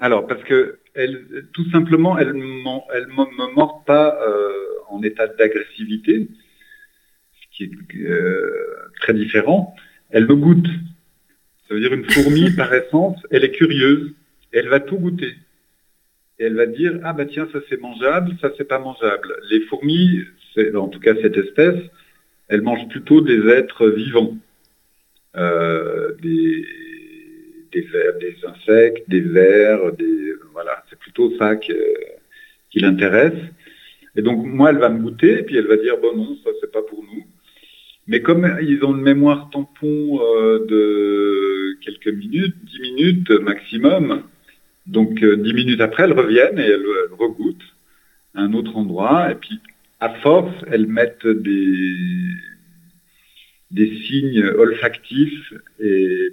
[0.00, 4.50] Alors, parce que elle, tout simplement, elle ne me mord pas euh,
[4.90, 6.28] en état d'agressivité,
[7.40, 7.70] ce qui est
[9.00, 9.74] très différent.
[10.10, 10.66] Elle me goûte.
[11.72, 14.12] Ça veut dire une fourmi, par essence, elle est curieuse.
[14.52, 15.32] Elle va tout goûter.
[16.38, 19.34] Et elle va dire, ah bah tiens, ça c'est mangeable, ça c'est pas mangeable.
[19.50, 20.20] Les fourmis,
[20.74, 21.80] en tout cas cette espèce,
[22.48, 24.36] elle mange plutôt des êtres vivants.
[25.34, 26.66] Euh, des,
[27.90, 29.78] vers, des insectes, des vers,
[30.52, 31.72] voilà, c'est plutôt ça qui
[32.74, 33.40] l'intéresse.
[34.14, 36.50] Et donc moi, elle va me goûter, et puis elle va dire bon non, ça
[36.60, 37.24] c'est pas pour nous.
[38.06, 44.24] Mais comme ils ont une mémoire tampon euh, de quelques minutes, 10 minutes maximum,
[44.86, 46.86] donc euh, 10 minutes après, elles reviennent et elles,
[47.18, 47.74] regoûtent
[48.34, 49.60] à un autre endroit, et puis
[50.00, 52.26] à force, elles mettent des
[54.06, 55.54] signes olfactifs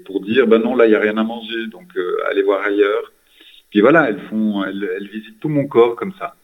[0.06, 2.64] pour dire ben non là il y a rien à manger donc euh, allez voir
[2.66, 3.14] ailleurs.
[3.70, 6.36] Puis voilà elles font elles visitent tout mon corps comme ça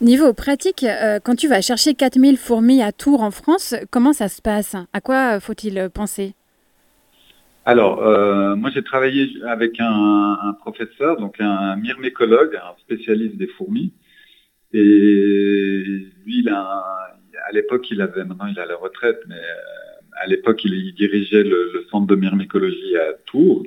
[0.00, 4.28] Niveau pratique, euh, quand tu vas chercher 4000 fourmis à Tours en France, comment ça
[4.28, 4.76] se passe?
[4.92, 6.34] À quoi faut-il penser?
[7.66, 13.92] Alors euh, moi j'ai travaillé avec un, professeur donc un myrmécologue un spécialiste des fourmis.
[14.72, 14.80] Et
[16.26, 16.82] lui a
[17.48, 21.42] à l'époque il avait maintenant il à la retraite mais euh, à l'époque il, dirigeait
[21.42, 23.64] le, centre de myrmécologie à Tours.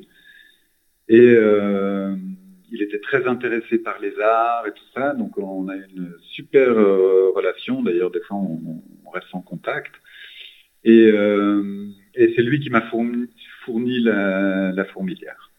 [1.09, 2.15] Et euh,
[2.71, 6.69] il était très intéressé par les arts et tout ça, donc on a une super
[6.69, 7.81] euh, relation.
[7.81, 9.93] D'ailleurs, des fois, on, on reste en contact.
[10.83, 13.27] Et, euh, et c'est lui qui m'a fourni,
[13.65, 15.51] fourni la, la fourmilière.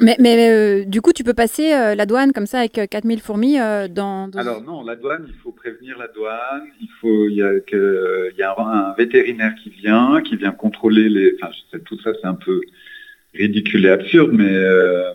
[0.00, 3.20] Mais, mais euh, du coup, tu peux passer la douane comme ça avec euh, 4000
[3.20, 6.64] fourmis dans, dans- Alors non, la douane, il faut prévenir la douane.
[6.80, 10.36] Il faut, il y a que, il y a un, un vétérinaire qui vient, qui
[10.36, 11.34] vient contrôler les.
[11.40, 12.60] Enfin, je sais, tout ça, c'est un peu
[13.34, 15.12] ridicule et absurde, mais euh,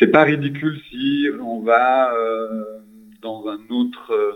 [0.00, 2.80] c'est pas ridicule si on va euh,
[3.22, 4.12] dans un autre.
[4.12, 4.32] euh,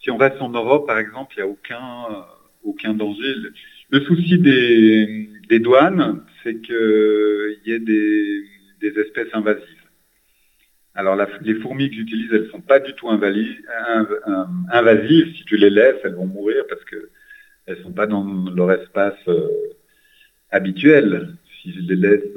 [0.00, 2.22] si on reste en Europe, par exemple, il n'y a aucun euh,
[2.62, 3.34] aucun danger.
[3.90, 9.64] Le, souci des, douanes, c'est que il y ait des, espèces invasives.
[10.94, 15.34] Alors la- les fourmis que j'utilise, elles sont pas du tout invali- inv- euh, invasives.
[15.36, 17.10] Si tu les laisses, elles vont mourir parce que
[17.66, 19.18] elles sont pas dans leur espace
[20.50, 21.34] habituel.
[21.60, 22.36] Si je les laisse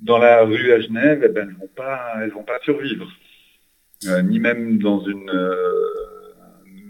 [0.00, 3.08] dans la rue à Genève, eh ben, elles vont pas, elles vont pas survivre.
[4.06, 5.64] Euh, ni même dans une, euh,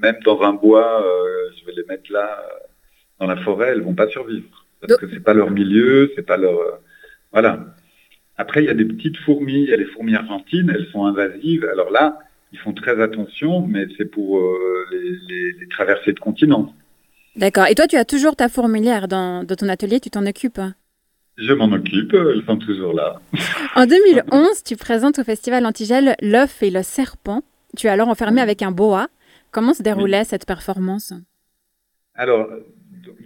[0.03, 2.43] même dans un bois, euh, je vais les mettre là,
[3.21, 4.49] dans la forêt, elles vont pas survivre
[4.81, 6.59] parce que c'est pas leur milieu, c'est pas leur,
[7.33, 7.65] voilà.
[8.37, 11.07] Après, il y a des petites fourmis, il y a les fourmis argentines, elles sont
[11.07, 11.65] invasives.
[11.73, 12.19] Alors là,
[12.53, 14.43] ils font très attention, mais c'est pour
[14.93, 16.75] les, les- les traversées de continents.
[17.37, 17.67] D'accord.
[17.69, 20.61] Et toi, tu as toujours ta fourmilière dans, dans ton atelier, tu t'en occupes
[21.37, 23.21] Je m'en occupe, elles sont toujours là.
[23.75, 27.43] En 2011, tu présentes au festival Antigel L'œuf et le serpent.
[27.77, 29.09] Tu es alors enfermé avec un boa.
[29.51, 31.13] Comment se déroulait cette performance?
[32.15, 32.49] Alors,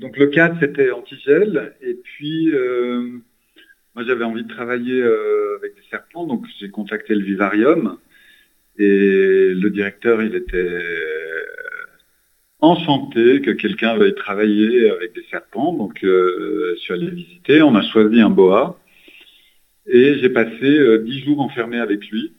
[0.01, 3.21] donc le cadre c'était antigel, et puis euh,
[3.95, 7.99] moi j'avais envie de travailler euh, avec des serpents, donc j'ai contacté le vivarium,
[8.77, 10.83] et le directeur il était
[12.63, 17.63] euh, enchanté que quelqu'un veuille travailler avec des serpents, donc euh, je suis allé visiter,
[17.63, 18.79] on a choisi un boa,
[19.87, 22.33] et j'ai passé euh, dix jours enfermé avec lui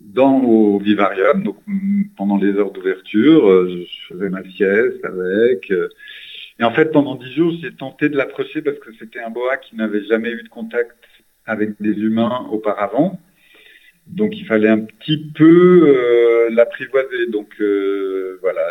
[0.00, 5.70] dans au vivarium, donc mm, pendant les heures d'ouverture, euh, je faisais ma sieste avec.
[5.70, 5.88] euh,
[6.58, 9.56] et en fait, pendant dix jours, j'ai tenté de l'approcher parce que c'était un boa
[9.56, 10.96] qui n'avait jamais eu de contact
[11.46, 13.18] avec des humains auparavant.
[14.06, 17.28] Donc il fallait un petit peu euh, l'apprivoiser.
[17.28, 18.62] Donc euh, voilà,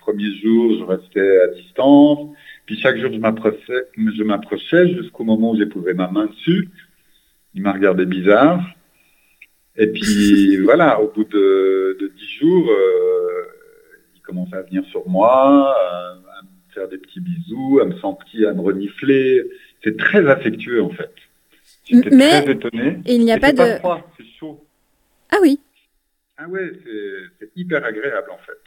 [0.00, 2.34] premier jour, je restais à distance.
[2.66, 6.68] Puis chaque jour, je m'approchais, je m'approchais jusqu'au moment où j'ai posé ma main dessus.
[7.54, 8.62] Il m'a regardé bizarre.
[9.76, 13.44] Et puis voilà, au bout de, de dix jours, euh,
[14.16, 17.96] il commençait à venir sur moi, à, à me faire des petits bisous, à me
[17.98, 19.42] sentir, à me renifler.
[19.82, 21.12] C'est très affectueux en fait.
[21.84, 22.98] J'étais Mais très étonné.
[23.06, 24.62] il n'y a Et pas de- froid, c'est chaud.
[25.32, 25.58] Ah oui.
[26.36, 28.59] Ah ouais, c'est c'est hyper agréable en fait.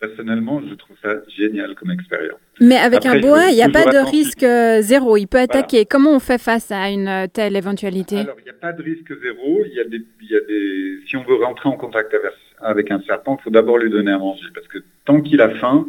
[0.00, 2.38] Personnellement, je trouve ça génial comme expérience.
[2.60, 5.16] Mais avec Après, un boa, il n'y a pas de risque euh, zéro.
[5.16, 5.86] Il peut attaquer.
[5.86, 8.18] Comment on fait face à une euh, telle éventualité?
[8.18, 9.64] Alors, il n'y a pas de risque zéro.
[9.66, 12.14] Il y a des, il y a des, si on veut rentrer en contact
[12.60, 14.46] avec, un serpent, il faut d'abord lui donner à manger.
[14.54, 15.88] Parce que tant qu'il a faim,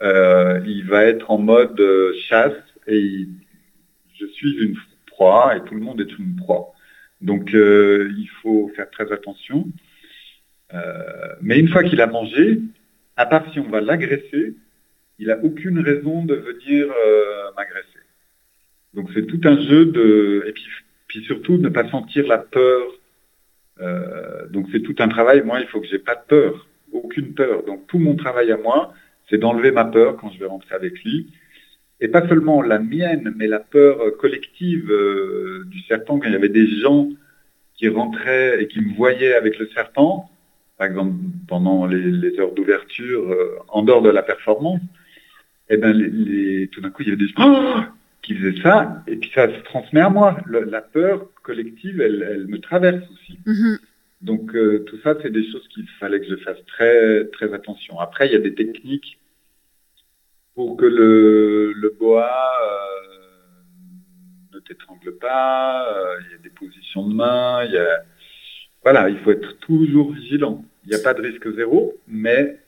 [0.00, 2.54] euh, il va être en mode euh, chasse
[2.86, 3.28] et il-
[4.18, 4.76] je suis une
[5.06, 6.72] proie et tout le monde est une proie.
[7.20, 9.66] Donc, euh, il faut faire très attention.
[11.40, 12.58] Mais une fois qu'il a mangé,
[13.16, 14.54] à part si on va l'agresser,
[15.18, 18.00] il n'a aucune raison de venir euh, m'agresser.
[18.94, 20.66] Donc c'est tout un jeu de et puis,
[21.06, 22.82] puis surtout ne pas sentir la peur.
[23.80, 25.42] Euh, donc c'est tout un travail.
[25.44, 27.64] Moi, il faut que j'ai pas de peur, aucune peur.
[27.64, 28.92] Donc tout mon travail à moi,
[29.28, 31.32] c'est d'enlever ma peur quand je vais rentrer avec lui.
[32.00, 36.18] Et pas seulement la mienne, mais la peur collective euh, du serpent.
[36.18, 37.08] Quand il y avait des gens
[37.74, 40.30] qui rentraient et qui me voyaient avec le serpent,
[40.78, 41.14] par exemple
[41.48, 44.80] pendant les, les heures d'ouverture, euh, en dehors de la performance,
[45.70, 47.86] et ben les, les- tout d'un coup il y avait des gens
[48.22, 50.38] qui faisaient ça, et puis ça se transmet à moi.
[50.46, 53.38] Le- la peur collective, elle, elle me traverse aussi.
[53.46, 53.78] Mhm.
[54.22, 58.00] Donc euh, tout ça, c'est des choses qu'il fallait que je fasse très très attention.
[58.00, 59.18] Après, il y a des techniques
[60.54, 62.30] pour que le, le boa
[62.62, 65.86] euh, ne t'étrangle pas.
[66.26, 67.64] il y a des positions de main.
[67.64, 68.02] Il y a
[68.84, 70.62] voilà, il faut être toujours vigilant.
[70.84, 72.58] Il n'y a pas de risque zéro, mais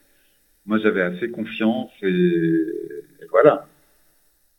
[0.65, 2.67] moi j'avais assez confiance et,
[3.31, 3.67] voilà.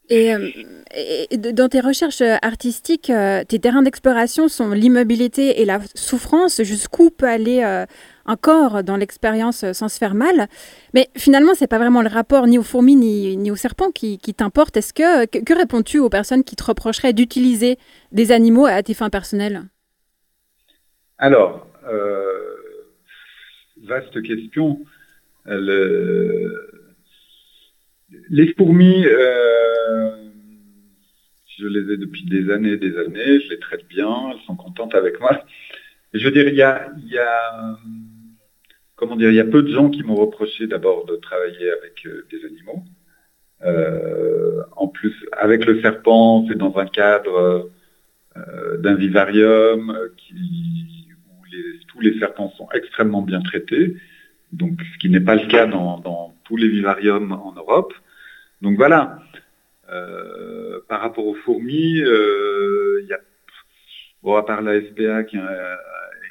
[0.09, 0.47] Et, euh,
[0.95, 6.61] et- dans tes recherches artistiques, euh, tes terrains d'exploration sont l'immobilité et la souffrance.
[6.63, 7.85] Jusqu'où peut aller euh,
[8.25, 10.47] un corps dans l'expérience sans se faire mal?
[10.93, 14.77] Mais finalement, c'est pas vraiment le rapport ni aux fourmis ni, aux serpents qui, t'importe.
[14.77, 17.77] Est-ce que, que réponds-tu aux personnes qui te reprocheraient d'utiliser
[18.13, 19.63] des animaux à tes fins personnelles?
[21.17, 22.55] Alors, euh,
[23.83, 24.79] vaste question.
[25.45, 26.83] Le-
[28.29, 30.29] Les fourmis, euh,
[31.57, 34.55] je les ai depuis des années et des années, je les traite bien, elles sont
[34.55, 35.43] contentes avec moi.
[36.13, 36.87] Je veux dire, il y a,
[38.95, 42.05] comment dire, il y a peu de gens qui m'ont reproché d'abord de travailler avec
[42.05, 42.83] euh, des animaux.
[44.75, 47.69] En plus, avec le serpent, c'est dans un cadre
[48.79, 50.76] d'un vivarium qui,
[51.97, 53.95] tous les serpents sont extrêmement bien traités,
[54.51, 57.93] donc ce qui n'est pas le cas dans, dans tous les vivariums en Europe.
[58.61, 59.19] Donc voilà.
[59.91, 63.19] Euh, par rapport aux fourmis, euh, il y a,
[64.21, 65.77] bon, à part la SPA qui a,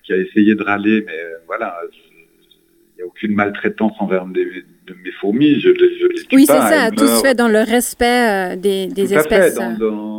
[0.04, 4.64] qui a essayé de râler, mais euh, voilà, il n'y a aucune maltraitance envers des-
[4.86, 5.58] de mes fourmis.
[5.60, 6.90] Je, les- je les tue Oui, c'est ça.
[6.90, 9.34] Tout se fait dans le respect euh, des, des Tout à fait.
[9.36, 9.54] espèces.
[9.56, 10.15] Dans, dans-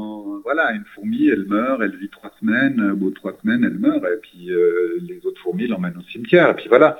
[0.47, 3.77] voilà, une fourmi, elle meurt, elle vit trois semaines, au bout de trois semaines, elle
[3.77, 6.97] meurt, et puis euh, les autres fourmis l'emmènent au cimetière, et puis voilà.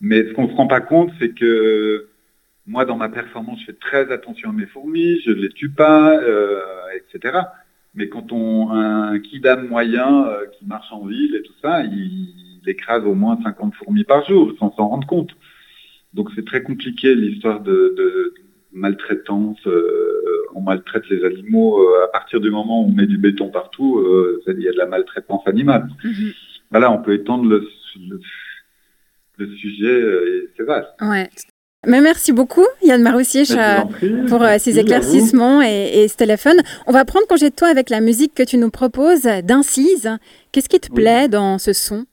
[0.00, 2.08] Mais ce qu'on ne se rend pas compte, c'est que
[2.66, 5.68] moi, dans ma performance, je fais très attention à mes fourmis, je ne les tue
[5.68, 6.62] pas, euh,
[6.96, 7.40] etc.
[7.94, 11.82] Mais quand on un, un kidam moyen euh, qui marche en ville et tout ça,
[11.84, 15.30] il, écrase au moins 50 fourmis par jour, sans s'en rendre compte.
[16.14, 18.34] Donc c'est très compliqué l'histoire de
[18.76, 19.58] maltraitance.
[19.66, 20.12] euh,
[20.54, 23.98] on maltraite les animaux euh, à partir du moment où on met du béton partout.
[23.98, 25.86] euh, il y a de la maltraitance animale.
[26.04, 26.32] Mhm.
[26.70, 27.58] Voilà, on peut étendre le,
[28.08, 28.20] le,
[29.38, 30.88] le sujet euh, et c'est vaste.
[31.00, 31.28] Ouais.
[31.86, 33.82] Mais merci beaucoup, Yann Maroussiche, euh,
[34.28, 36.56] pour euh, ces éclaircissements et, et ce téléphone.
[36.88, 40.08] On va prendre congé de toi avec la musique que tu nous proposes d'Incise.
[40.52, 41.02] Qu'est-ce qui te Oui.
[41.02, 42.06] plaît dans ce son?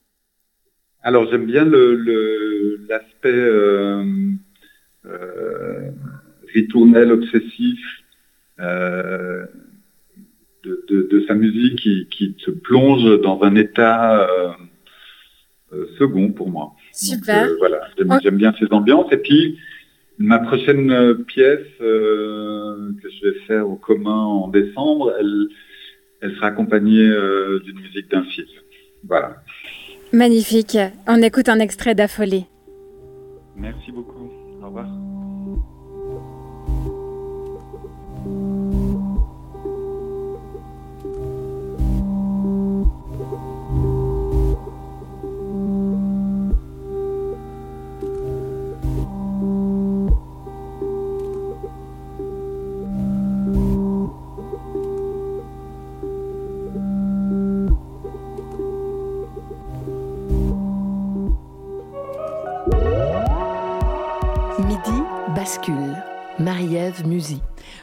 [1.02, 4.04] Alors j'aime bien le le- l'aspect euh,
[5.06, 5.90] euh,
[6.54, 7.80] ritournel, obsessif
[8.60, 9.44] euh,
[10.62, 14.50] de, de, de sa musique qui, qui te plonge dans un état euh,
[15.72, 16.72] euh, second pour moi.
[16.92, 17.48] Super.
[17.48, 18.18] Donc, voilà, j'aime Oh.
[18.22, 19.12] j'aime bien ces ambiances.
[19.12, 19.58] Et puis
[20.18, 25.48] ma prochaine pièce que je vais faire au commun en décembre, elle,
[26.20, 27.10] elle sera accompagnée
[27.64, 28.46] d'une musique d'un film.
[29.08, 29.42] Voilà.
[30.12, 30.78] Magnifique.
[31.08, 32.44] On écoute un extrait d'Affolé.
[33.56, 34.30] Merci beaucoup.
[34.62, 34.86] Au revoir.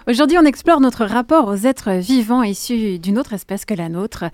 [0.08, 4.26] Aujourd'hui, on explore notre rapport aux êtres vivants issus d'une autre espèce que la nôtre.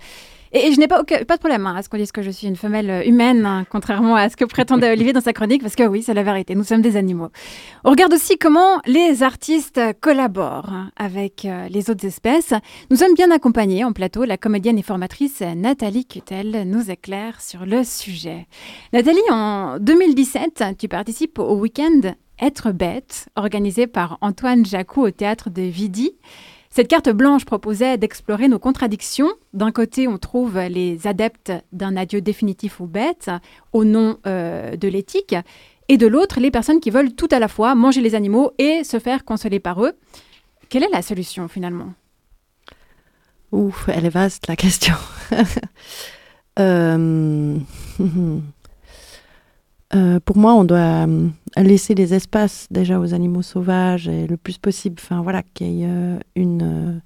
[0.52, 2.56] Et, je n'ai pas, de problème hein, à ce qu'on dise que je suis une
[2.56, 6.02] femelle humaine, hein, contrairement à ce que prétendait Olivier dans sa chronique, parce que oui,
[6.02, 7.28] c'est la vérité, nous sommes des animaux.
[7.84, 12.54] On regarde aussi comment les artistes collaborent avec euh, les autres espèces.
[12.90, 14.24] Nous sommes bien accompagnés en plateau.
[14.24, 18.46] La comédienne et formatrice Nathalie Cutel nous éclaire sur le sujet.
[18.94, 25.50] Nathalie, en 2017, tu participes au week-end Être bête, organisé par Antoine Jacou au théâtre
[25.50, 26.12] de Vidi.
[26.70, 29.30] Cette carte blanche proposait d'explorer nos contradictions.
[29.54, 33.30] D'un côté, on trouve les adeptes d'un adieu définitif aux bêtes
[33.72, 35.34] au nom euh, de l'éthique,
[35.88, 38.84] et de l'autre, les personnes qui veulent tout à la fois manger les animaux et
[38.84, 39.92] se faire consoler par eux.
[40.68, 41.94] Quelle est la solution finalement?
[43.52, 44.94] Ouf, elle est vaste la question.
[46.60, 47.56] Euh,
[49.94, 54.36] euh, pour moi, on doit euh, laisser des espaces déjà aux animaux sauvages et le
[54.36, 57.00] plus possible, enfin voilà, qu'il y ait euh, une,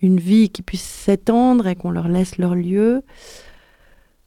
[0.00, 3.02] une vie qui puisse s'étendre et qu'on leur laisse leur lieu.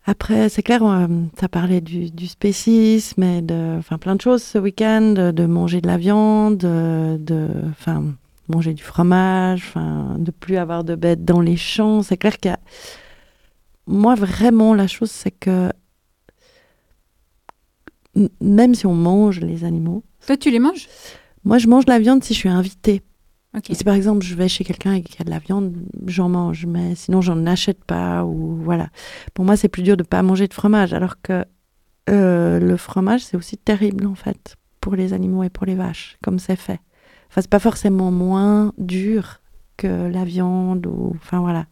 [0.06, 4.42] Après, c'est clair, euh, ça parlait du, du spécisme et de, enfin plein de choses
[4.42, 8.06] ce week-end, de, manger de la viande, de, enfin
[8.48, 12.04] manger du fromage, enfin de plus avoir de bêtes dans les champs.
[12.04, 12.58] C'est clair a
[13.88, 15.72] moi, vraiment, la chose, c'est que
[18.42, 20.88] même si on mange les animaux, Toi, tu les manges?
[21.44, 23.02] Moi, je mange la viande si je suis invitée.
[23.72, 25.74] Si par exemple, je vais chez quelqu'un et qu'il y a de la viande,
[26.06, 28.24] j'en mange, mais sinon, j'en achète pas.
[28.24, 28.90] Ou voilà.
[29.34, 31.46] Pour moi, c'est plus dur de pas manger de fromage, alors que
[32.10, 36.18] euh, le fromage, c'est aussi terrible, en fait, pour les animaux et pour les vaches,
[36.22, 36.80] comme c'est fait.
[37.30, 39.40] Enfin, c'est pas forcément moins dur
[39.76, 41.14] que la viande, ou.
[41.16, 41.66] Enfin, voilà.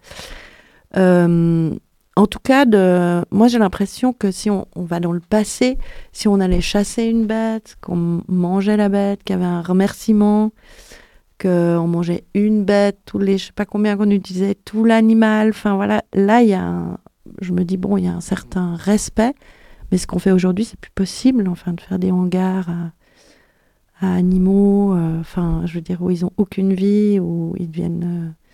[0.98, 1.76] Euh,
[2.16, 2.66] en tout cas,
[3.32, 5.78] moi j'ai l'impression que si on, va dans le passé,
[6.13, 10.51] si on allait chasser une bête, qu'on mangeait la bête, qu'il y avait un remerciement,
[11.41, 15.76] qu'on mangeait une bête, tous les, je sais pas combien qu'on utilisait, tout l'animal, enfin
[15.76, 16.97] voilà, là il y a un,
[17.41, 19.34] je me dis bon, il y a un certain respect,
[19.91, 24.16] mais ce qu'on fait aujourd'hui, c'est plus possible, enfin, de faire des hangars à, à
[24.16, 28.45] animaux, euh, enfin, je veux dire, où ils ont aucune vie, où ils deviennent euh,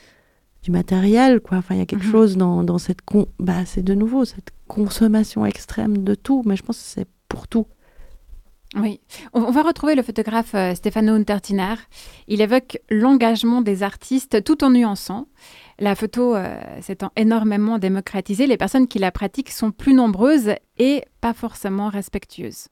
[0.64, 1.58] du matériel, quoi.
[1.58, 2.12] Enfin, il y a quelque Mhm.
[2.12, 3.28] chose dans, dans cette con...
[3.40, 7.48] bah, c'est de nouveau cette consommation extrême de tout, mais je pense que c'est pour
[7.48, 7.66] tout.
[8.76, 9.02] Oui.
[9.34, 11.76] On, va retrouver le photographe euh, Stefano Untertiner.
[12.30, 15.28] Il évoque l'engagement des artistes tout en nuançant.
[15.78, 21.04] La photo euh, s'étant énormément démocratisée, les personnes qui la pratiquent sont plus nombreuses et
[21.20, 22.68] pas forcément respectueuses.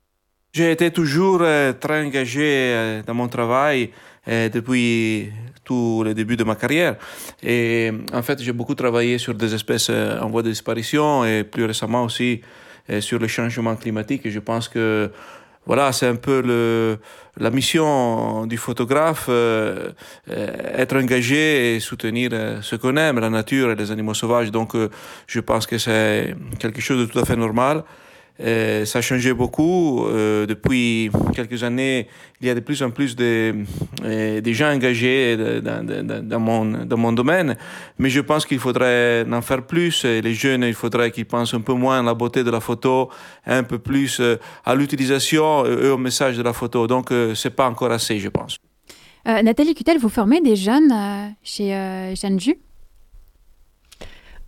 [0.54, 3.92] J'ai été toujours euh, très engagé euh, dans mon travail
[4.30, 5.32] depuis
[5.70, 6.96] tout le début de ma carrière.
[7.44, 11.44] Et en fait, j'ai beaucoup travaillé sur des espèces euh, en voie de disparition et
[11.44, 12.42] plus récemment aussi
[12.90, 14.26] euh, sur le changement climatique.
[14.26, 15.12] Et je pense que
[15.68, 16.98] voilà, c'est un peu le,
[17.38, 19.92] la mission du photographe, euh,
[20.32, 24.50] euh, être engagé et soutenir euh, ce qu'on aime, la nature et les animaux sauvages.
[24.50, 24.90] Donc, euh,
[25.28, 27.84] je pense que c'est quelque chose de tout à fait normal.
[28.42, 30.06] Euh, ça a changé beaucoup.
[30.08, 32.08] Euh, depuis quelques années,
[32.40, 33.54] il y a de plus en plus de,
[34.04, 35.60] euh, de gens engagés de-
[36.22, 37.58] dans, mon, dans mon domaine.
[37.98, 40.06] Mais je pense qu'il faudrait en faire plus.
[40.06, 43.10] Les jeunes, il faudrait qu'ils pensent un peu moins à la beauté de la photo,
[43.46, 44.22] un peu plus
[44.66, 46.88] à l'utilisation et au message de la photo.
[46.88, 48.58] Donc, c'est pas encore assez, je pense.
[49.26, 50.94] Nathalie Cutel, vous formez des jeunes
[51.44, 51.68] chez
[52.16, 52.56] Jeanne Ju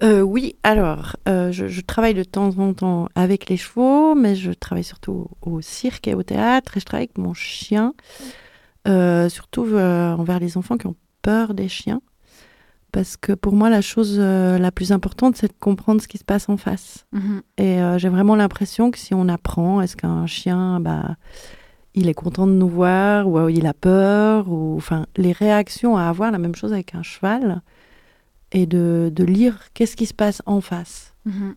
[0.03, 4.35] Euh, oui, alors, euh, je, je travaille de temps en temps avec les chevaux, mais
[4.35, 7.93] je travaille surtout au, au cirque et au théâtre, et je travaille avec mon chien,
[8.87, 12.01] euh, surtout envers les enfants qui ont peur des chiens.
[12.91, 16.25] Parce que pour moi, la chose la plus importante, c'est de comprendre ce qui se
[16.25, 17.05] passe en face.
[17.13, 17.41] Mhm.
[17.57, 21.15] Et j'ai vraiment l'impression que si on apprend, est-ce qu'un chien, bah,
[21.93, 26.03] il est content de nous voir, ou il a peur, ou enfin, les réactions à
[26.03, 27.61] avoir, la même chose avec un cheval,
[28.51, 31.13] et de, de lire qu'est-ce qui se passe en face.
[31.25, 31.55] Mhm.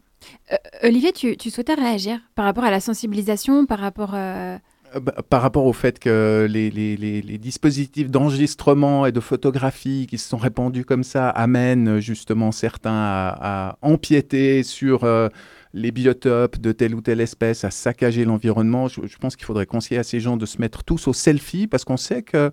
[0.53, 4.13] Euh, Olivier, tu, tu souhaitais réagir par rapport à la sensibilisation, par rapport...
[4.15, 4.57] euh,
[4.97, 9.21] Euh, bah, Par rapport au fait que les, les- les- les dispositifs d'enregistrement et de
[9.21, 15.29] photographie qui se sont répandus comme ça amènent justement certains à, à empiéter sur euh,
[15.75, 19.67] les biotopes de telle ou telle espèce, à saccager l'environnement, je, je pense qu'il faudrait
[19.67, 22.51] conseiller à ces gens de se mettre tous au selfie parce qu'on sait que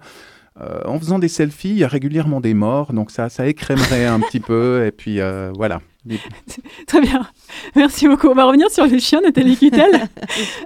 [0.61, 4.05] euh, en faisant des selfies, il y a régulièrement des morts, donc ça, ça écrémerait
[4.05, 5.81] un petit peu, et puis euh, voilà.
[6.87, 7.27] Très bien,
[7.75, 8.27] merci beaucoup.
[8.27, 9.91] On va revenir sur les chiens, Nathalie Kittel.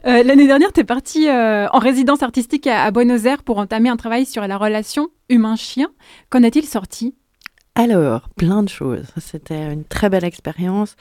[0.05, 3.57] Euh, L'année dernière, tu es partie euh, en résidence artistique à, à Buenos Aires pour
[3.57, 5.87] entamer un travail sur la relation humain-chien.
[6.29, 7.15] Qu'en est-il sorti?
[7.73, 9.07] Alors, plein de choses.
[9.17, 10.95] C'était une très belle expérience.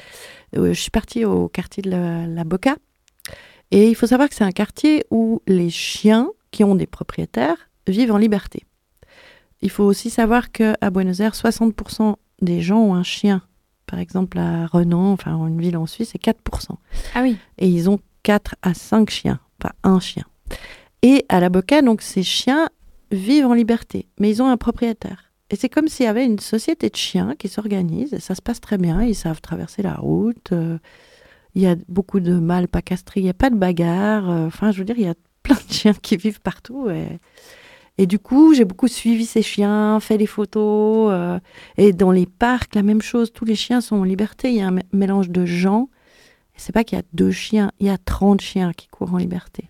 [0.57, 2.77] Euh, je suis partie au quartier de la, la Boca.
[3.71, 7.69] Et il faut savoir que c'est un quartier où les chiens qui ont des propriétaires
[7.87, 8.65] vivent en liberté.
[9.63, 13.43] Il faut aussi savoir qu'à Buenos Aires, 60% des gens ont un chien
[13.87, 16.35] Par exemple, à Renan, enfin une ville en Suisse, c'est 4%.
[17.15, 17.37] Ah oui.
[17.59, 20.25] Et ils ont 4 à 5 chiens, pas un chien.
[21.03, 22.69] Et à la Boca, donc ces chiens
[23.11, 25.33] vivent en liberté, mais ils ont un propriétaire.
[25.51, 28.43] Et c'est comme s'il y avait une société de chiens qui s'organise, et ça se
[28.43, 30.79] passe très bien, ils savent traverser la route, euh,
[31.55, 34.47] il y a beaucoup de mâles pas castrés, il n'y a pas de bagarre, euh,
[34.47, 36.89] enfin je veux dire, il y a plein de chiens qui vivent partout.
[36.91, 37.21] Et,
[37.99, 41.39] et du coup, j'ai beaucoup suivi ces chiens, fait des photos, euh,
[41.77, 44.61] et dans les parcs, la même chose, tous les chiens sont en liberté, il y
[44.61, 45.89] a un mé- mélange de gens,
[46.57, 49.19] c'est pas qu'il y a deux chiens, il y a 30 chiens qui courent en
[49.19, 49.69] liberté.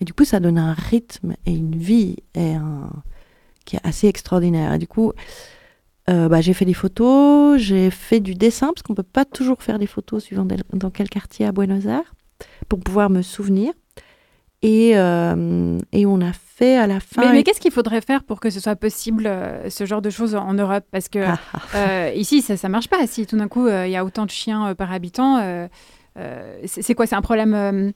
[0.00, 2.16] Et du coup, ça donne un rythme et une vie
[3.64, 4.72] qui est assez extraordinaire.
[4.72, 5.12] Et du coup,
[6.10, 9.62] euh, bah, j'ai fait des photos, j'ai fait du dessin, parce qu'on peut pas toujours
[9.62, 12.14] faire des photos suivant dans quel quartier à Buenos Aires,
[12.68, 13.72] pour pouvoir me souvenir.
[14.62, 17.22] Et, euh, et on a fait à la fin...
[17.22, 20.10] Mais, mais qu'est-ce qu'il faudrait faire pour que ce soit possible, euh, ce genre de
[20.10, 20.84] choses en Europe?
[20.90, 21.60] Parce que Ah, ah.
[21.76, 23.06] euh, ici, ça ne marche pas.
[23.06, 25.68] Si tout d'un coup, euh, il y a autant de chiens par habitant,
[26.66, 27.06] c'est quoi?
[27.06, 27.92] C'est un problème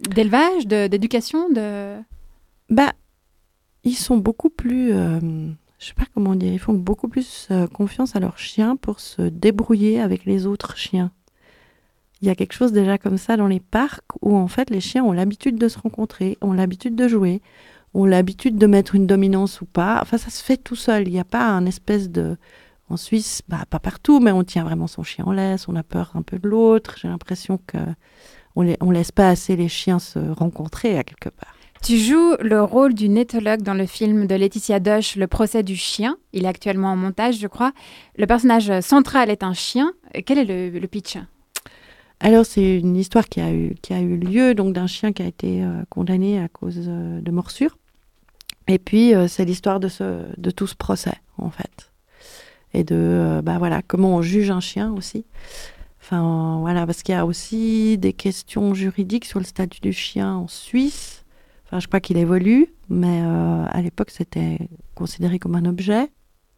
[0.00, 1.96] d'élevage, d'éducation de...
[2.68, 2.92] Bah,
[3.84, 8.20] ils sont beaucoup plus, je sais pas comment dire, ils font beaucoup plus confiance à
[8.20, 11.10] leurs chiens pour se débrouiller avec les autres chiens.
[12.22, 14.80] Il y a quelque chose déjà comme ça dans les parcs où en fait les
[14.80, 17.40] chiens ont l'habitude de se rencontrer, ont l'habitude de jouer,
[17.94, 19.98] ont l'habitude de mettre une dominance ou pas.
[20.02, 21.08] Enfin, ça se fait tout seul.
[21.08, 22.36] Il n'y a pas un espèce de
[22.88, 25.84] en Suisse, bah, pas partout, mais on tient vraiment son chien en laisse, on a
[25.84, 26.96] peur un peu de l'autre.
[27.00, 27.78] J'ai l'impression que
[28.56, 31.54] on, les- on laisse pas assez les chiens se rencontrer à quelque part.
[31.84, 35.76] Tu joues le rôle d'une éthologue dans le film de Laetitia Doche, Le procès du
[35.76, 36.16] chien.
[36.32, 37.72] Il est actuellement en montage, je crois.
[38.18, 39.92] Le personnage central est un chien.
[40.26, 41.16] Quel est le, le pitch?
[42.18, 45.22] Alors, c'est une histoire qui a eu, qui a eu lieu donc d'un chien qui
[45.22, 47.78] a été euh, condamné à cause euh, de morsure.
[48.70, 51.90] Et puis, euh, c'est l'histoire de, ce, de tout ce procès, en fait.
[52.72, 55.26] Et de, euh, bah voilà, comment on juge un chien aussi.
[56.00, 60.36] Enfin, voilà, parce qu'il y a aussi des questions juridiques sur le statut du chien
[60.36, 61.24] en Suisse.
[61.66, 64.58] Enfin, je crois qu'il évolue, mais euh, à l'époque, c'était
[64.94, 66.08] considéré comme un objet.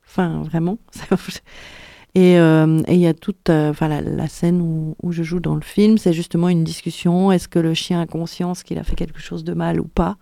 [0.07, 0.77] Enfin, vraiment.
[2.15, 4.61] Et il y a toute enfin, la, scène
[5.03, 7.33] où je joue dans le film, c'est justement une discussion.
[7.33, 10.19] Est-ce que le chien a conscience qu'il a fait quelque chose de mal ou pas?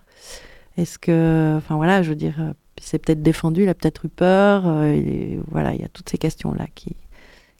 [0.80, 4.04] Est-ce que, enfin voilà, je veux dire, euh, il s'est peut-être défendu, il a peut-être
[4.06, 4.62] eu peur.
[4.66, 6.96] euh, et voilà, il y a toutes ces questions-là qui,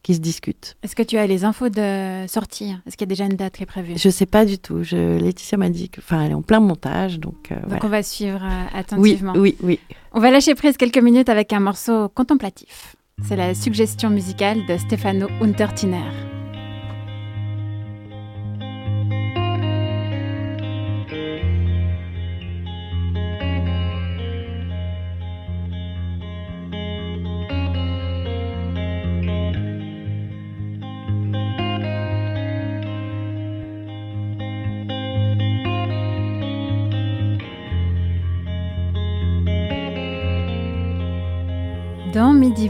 [0.02, 0.76] qui se discutent.
[0.82, 3.56] Est-ce que tu as les infos de sortie Est-ce qu'il y a déjà une date
[3.56, 3.92] qui est prévue?
[3.96, 4.82] Je sais pas du tout.
[4.82, 7.52] Je, Laetitia m'a dit que, enfin, elle est en plein montage, donc.
[7.52, 7.84] euh, Donc voilà.
[7.84, 9.32] on va suivre euh, Oui, attentivement.
[9.36, 9.78] oui, oui.
[10.12, 12.96] On va lâcher prise quelques minutes avec un morceau contemplatif.
[13.22, 16.39] C'est la suggestion musicale de Stefano Untertiner.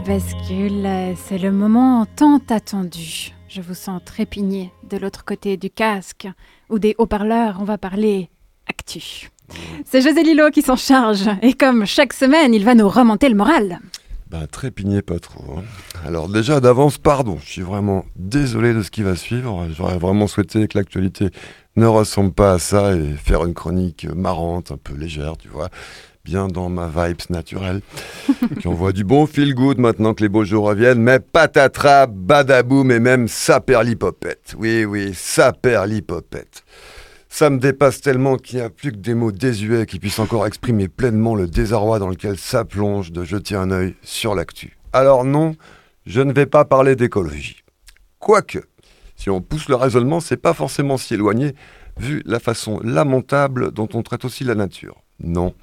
[0.05, 3.33] Bascule, c'est le moment tant attendu.
[3.47, 6.27] Je vous sens trépigner de l'autre côté du casque
[6.69, 7.57] ou des haut-parleurs.
[7.59, 8.29] On va parler
[8.67, 9.29] actu.
[9.85, 13.35] C'est José Lilo qui s'en charge et comme chaque semaine, il va nous remonter le
[13.35, 13.79] moral.
[14.29, 15.57] Ben, trépignez pas trop.
[15.57, 15.63] hein.
[16.05, 19.67] Alors déjà d'avance, pardon, je suis vraiment désolé de ce qui va suivre.
[19.75, 21.29] J'aurais vraiment souhaité que l'actualité
[21.75, 25.69] ne ressemble pas à ça et faire une chronique marrante, un peu légère, tu vois,
[26.23, 27.81] bien dans ma vibes naturelle.
[28.59, 32.91] qui envoie du bon feel good maintenant que les beaux jours reviennent, mais patatras, badaboum
[32.91, 34.55] et même saperlipopette.
[34.57, 36.63] Oui, oui, saperlipopette.
[37.29, 40.45] Ça me dépasse tellement qu'il n'y a plus que des mots désuets qui puissent encore
[40.45, 44.77] exprimer pleinement le désarroi dans lequel ça plonge de jeter un œil sur l'actu.
[44.91, 45.55] Alors non,
[46.05, 47.63] je ne vais pas parler d'écologie.
[48.19, 48.59] Quoique,
[49.15, 51.55] si on pousse le raisonnement, c'est pas forcément si éloigné,
[51.97, 55.01] vu la façon lamentable dont on traite aussi la nature.
[55.23, 55.53] Non.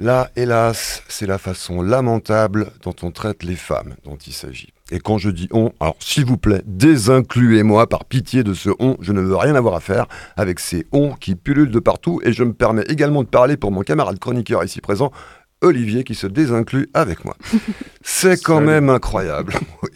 [0.00, 4.72] Là, hélas, c'est la façon lamentable dont on traite les femmes dont il s'agit.
[4.90, 8.96] Et quand je dis on, alors s'il vous plaît, désincluez-moi par pitié de ce on,
[9.00, 12.32] je ne veux rien avoir à faire avec ces on qui pullulent de partout, et
[12.32, 15.12] je me permets également de parler pour mon camarade chroniqueur ici présent,
[15.60, 17.36] Olivier, qui se désinclut avec moi.
[18.02, 19.90] C'est quand même incroyable, oui,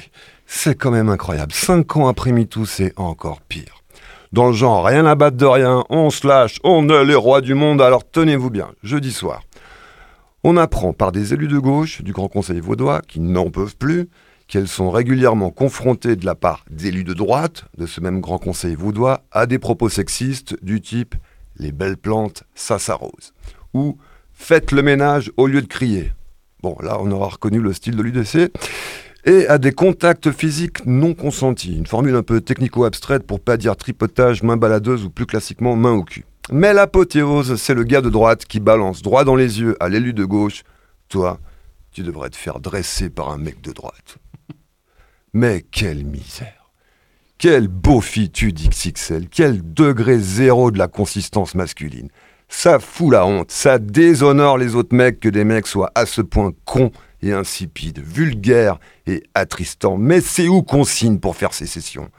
[0.46, 1.52] c'est quand même incroyable.
[1.52, 3.82] Cinq ans après MeToo, c'est encore pire.
[4.32, 7.40] Dans le genre, rien à battre de rien, on se lâche, on est les rois
[7.40, 9.42] du monde, alors tenez-vous bien, jeudi soir.
[10.50, 14.08] On apprend par des élus de gauche du Grand Conseil vaudois qui n'en peuvent plus
[14.46, 18.74] qu'elles sont régulièrement confrontées de la part d'élus de droite de ce même Grand Conseil
[18.74, 21.14] vaudois à des propos sexistes du type
[21.58, 23.34] les belles plantes, ça s'arrose
[23.74, 23.98] ou
[24.32, 26.14] faites le ménage au lieu de crier.
[26.62, 28.50] Bon, là, on aura reconnu le style de l'UDC.
[29.26, 31.76] et à des contacts physiques non consentis.
[31.76, 35.92] Une formule un peu technico-abstraite pour pas dire tripotage, main baladeuse ou plus classiquement main
[35.92, 36.24] au cul.
[36.50, 40.12] Mais l'apothéose, c'est le gars de droite qui balance droit dans les yeux à l'élu
[40.12, 40.62] de gauche.
[41.08, 41.38] Toi,
[41.92, 44.18] tu devrais te faire dresser par un mec de droite.
[45.32, 46.58] Mais quelle misère
[47.38, 52.08] quelle beaufitude XXL, quel degré zéro de la consistance masculine.
[52.48, 56.20] Ça fout la honte, ça déshonore les autres mecs que des mecs soient à ce
[56.20, 56.90] point cons
[57.22, 59.98] et insipides, vulgaires et attristants.
[59.98, 62.10] Mais c'est où qu'on signe pour faire ces sessions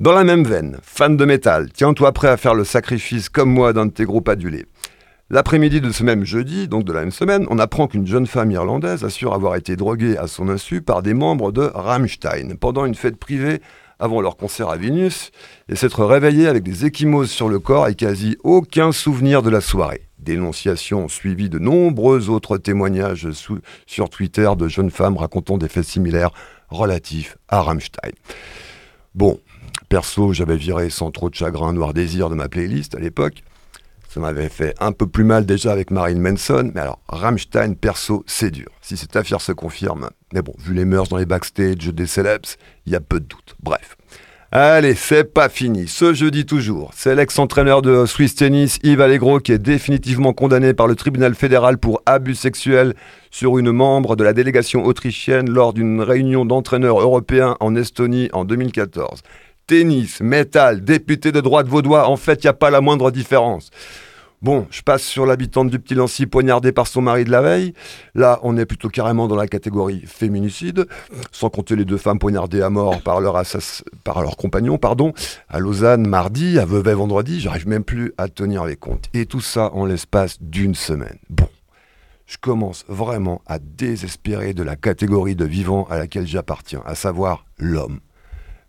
[0.00, 3.74] Dans la même veine, fan de métal, tiens-toi prêt à faire le sacrifice comme moi
[3.74, 4.64] d'un de tes groupes adulés.
[5.28, 8.50] L'après-midi de ce même jeudi, donc de la même semaine, on apprend qu'une jeune femme
[8.50, 12.94] irlandaise assure avoir été droguée à son insu par des membres de Rammstein pendant une
[12.94, 13.60] fête privée
[13.98, 15.32] avant leur concert à Vilnius
[15.68, 19.60] et s'être réveillée avec des échymoses sur le corps et quasi aucun souvenir de la
[19.60, 20.08] soirée.
[20.18, 23.28] Dénonciation suivie de nombreux autres témoignages
[23.86, 26.32] sur Twitter de jeunes femmes racontant des faits similaires
[26.70, 28.12] relatifs à Rammstein.
[29.14, 29.40] Bon,
[29.88, 33.42] perso, j'avais viré sans trop de chagrin Noir Désir de ma playlist à l'époque.
[34.08, 38.24] Ça m'avait fait un peu plus mal déjà avec Marine Manson, mais alors Rammstein, perso,
[38.26, 38.68] c'est dur.
[38.80, 42.56] Si cette affaire se confirme, mais bon, vu les mœurs dans les backstage des celebs,
[42.86, 43.54] il y a peu de doute.
[43.62, 43.96] Bref.
[44.52, 45.86] Allez, c'est pas fini.
[45.86, 50.88] Ce jeudi toujours, c'est l'ex-entraîneur de Swiss Tennis, Yves Allegro, qui est définitivement condamné par
[50.88, 52.94] le tribunal fédéral pour abus sexuels
[53.30, 58.44] sur une membre de la délégation autrichienne lors d'une réunion d'entraîneurs européens en Estonie en
[58.44, 59.22] 2014.
[59.70, 63.70] Tennis, métal, député de droite vaudois, en fait, il n'y a pas la moindre différence.
[64.42, 67.72] Bon, je passe sur l'habitante du Petit Lancy poignardée par son mari de la veille.
[68.16, 70.88] Là, on est plutôt carrément dans la catégorie féminicide,
[71.30, 75.12] sans compter les deux femmes poignardées à mort par leur, assass- par leur compagnon, pardon,
[75.48, 79.08] à Lausanne mardi, à Vevey vendredi, j'arrive même plus à tenir les comptes.
[79.14, 81.18] Et tout ça en l'espace d'une semaine.
[81.28, 81.48] Bon,
[82.26, 87.44] je commence vraiment à désespérer de la catégorie de vivant à laquelle j'appartiens, à savoir
[87.56, 88.00] l'homme.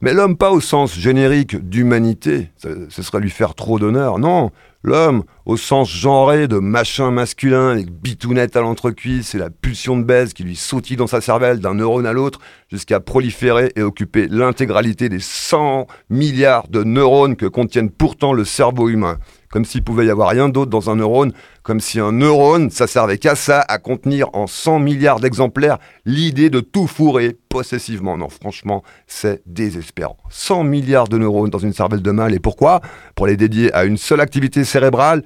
[0.02, 4.49] Mais l'homme pas au sens générique d'humanité, ce, serait lui faire trop d'honneur, non.
[4.84, 10.04] L'homme au sens genré de machin masculin avec bitounette à l'entrecuisse et la pulsion de
[10.04, 12.39] baise qui lui sautille dans sa cervelle d'un neurone à l'autre
[12.72, 18.89] jusqu'à proliférer et occuper l'intégralité des 100 milliards de neurones que contiennent pourtant le cerveau
[18.89, 19.20] humain.
[19.52, 22.88] Comme s'il pouvait y avoir rien d'autre dans un neurone, comme si un neurone, ça
[22.88, 28.18] servait qu'à ça, à contenir en 100 milliards d'exemplaires l'idée de tout fourrer possessivement.
[28.18, 30.18] Non, franchement, c'est désespérant.
[30.30, 32.82] 100 milliards de neurones dans une cervelle de mâle, et pourquoi?
[33.16, 35.24] Pour les dédier à une seule activité cérébrale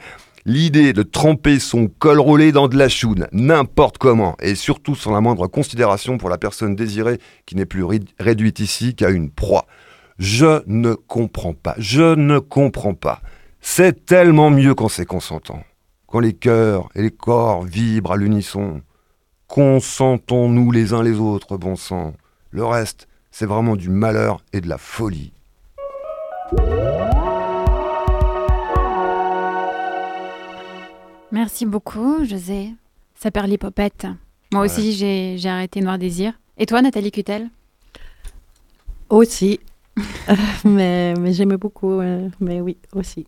[0.48, 5.12] L'idée de tremper son col roulé dans de la choune, n'importe comment, et surtout sans
[5.12, 7.84] la moindre considération pour la personne désirée qui n'est plus
[8.20, 9.66] réduite ici qu'à une proie.
[10.20, 13.22] Je ne comprends pas, je ne comprends pas.
[13.68, 15.64] C'est tellement mieux quand c'est consentant.
[16.06, 18.82] Quand les cœurs et les corps vibrent à l'unisson.
[19.48, 22.14] Consentons-nous les uns les autres, bon sang.
[22.52, 25.34] Le reste, c'est vraiment du malheur et de la folie.
[31.32, 32.70] Merci beaucoup, José.
[33.16, 34.08] Saperlipopette.
[34.52, 34.68] Moi Ouais.
[34.68, 36.34] aussi, j'ai j'ai arrêté Noir Désir.
[36.58, 37.50] Et toi, Nathalie Cutel?
[39.10, 39.60] Aussi.
[40.66, 42.00] mais mais j'aimais beaucoup.
[42.00, 43.28] euh, mais oui, aussi.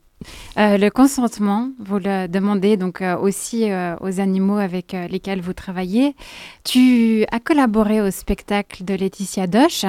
[0.58, 5.54] Euh, le consentement, vous le demandez donc euh, aussi euh, aux animaux avec lesquels vous
[5.54, 6.16] travaillez.
[6.64, 9.86] Tu as collaboré au spectacle de Laetitia Doche.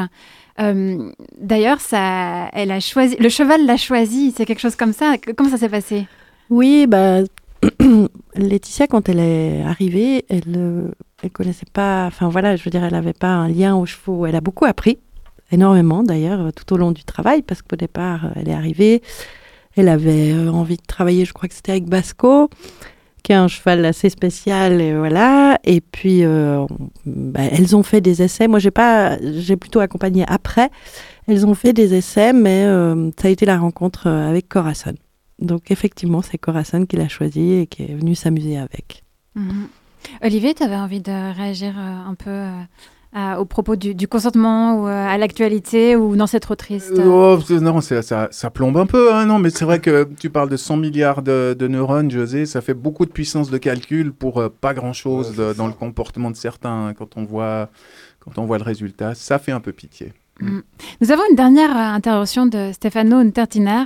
[1.40, 4.34] D'ailleurs, ça, elle a choisi, le cheval l'a choisi.
[4.36, 5.14] C'est quelque chose comme ça.
[5.36, 6.06] Comment ça s'est passé?
[6.50, 7.20] Oui, bah,
[8.34, 12.06] Laetitia, quand elle est arrivée, elle elle connaissait pas.
[12.06, 14.26] Enfin voilà, je veux dire, elle n'avait pas un lien aux chevaux.
[14.26, 14.98] Elle a beaucoup appris,
[15.52, 19.00] énormément d'ailleurs, tout au long du travail, parce qu'au départ, elle est arrivée.
[19.78, 22.50] Elle avait euh, envie de travailler, je crois que c'était avec Basco,
[23.22, 25.56] qui est un cheval assez spécial, et voilà.
[25.62, 26.66] Et puis, euh,
[27.06, 28.48] bah, elles ont fait des essais.
[28.48, 30.70] Moi, j'ai pas, j'ai plutôt accompagné après.
[31.28, 34.94] Elles ont fait des essais, mais euh, ça a été la rencontre avec Corazon.
[35.38, 39.04] Donc, effectivement, c'est Corazon qui l'a choisi et qui est venu s'amuser avec.
[39.36, 39.68] Mhm.
[40.24, 42.48] Olivier, tu avais envie de réagir un peu
[43.16, 46.92] euh, au propos du, du consentement ou euh, à l'actualité ou non, c'est trop triste
[47.04, 49.12] Oh, non, ça, ça plombe un peu.
[49.14, 52.44] Hein, non, mais c'est vrai que tu parles de 100 milliards de, de neurones, José.
[52.46, 56.36] Ça fait beaucoup de puissance de calcul pour euh, pas grand-chose dans le comportement de
[56.36, 56.88] certains.
[56.88, 57.70] hein, Quand on voit,
[58.20, 60.12] quand on voit le résultat, ça fait un peu pitié.
[60.40, 60.60] Mm.
[61.00, 63.84] Nous avons une dernière euh, intervention de Stefano Untertiner.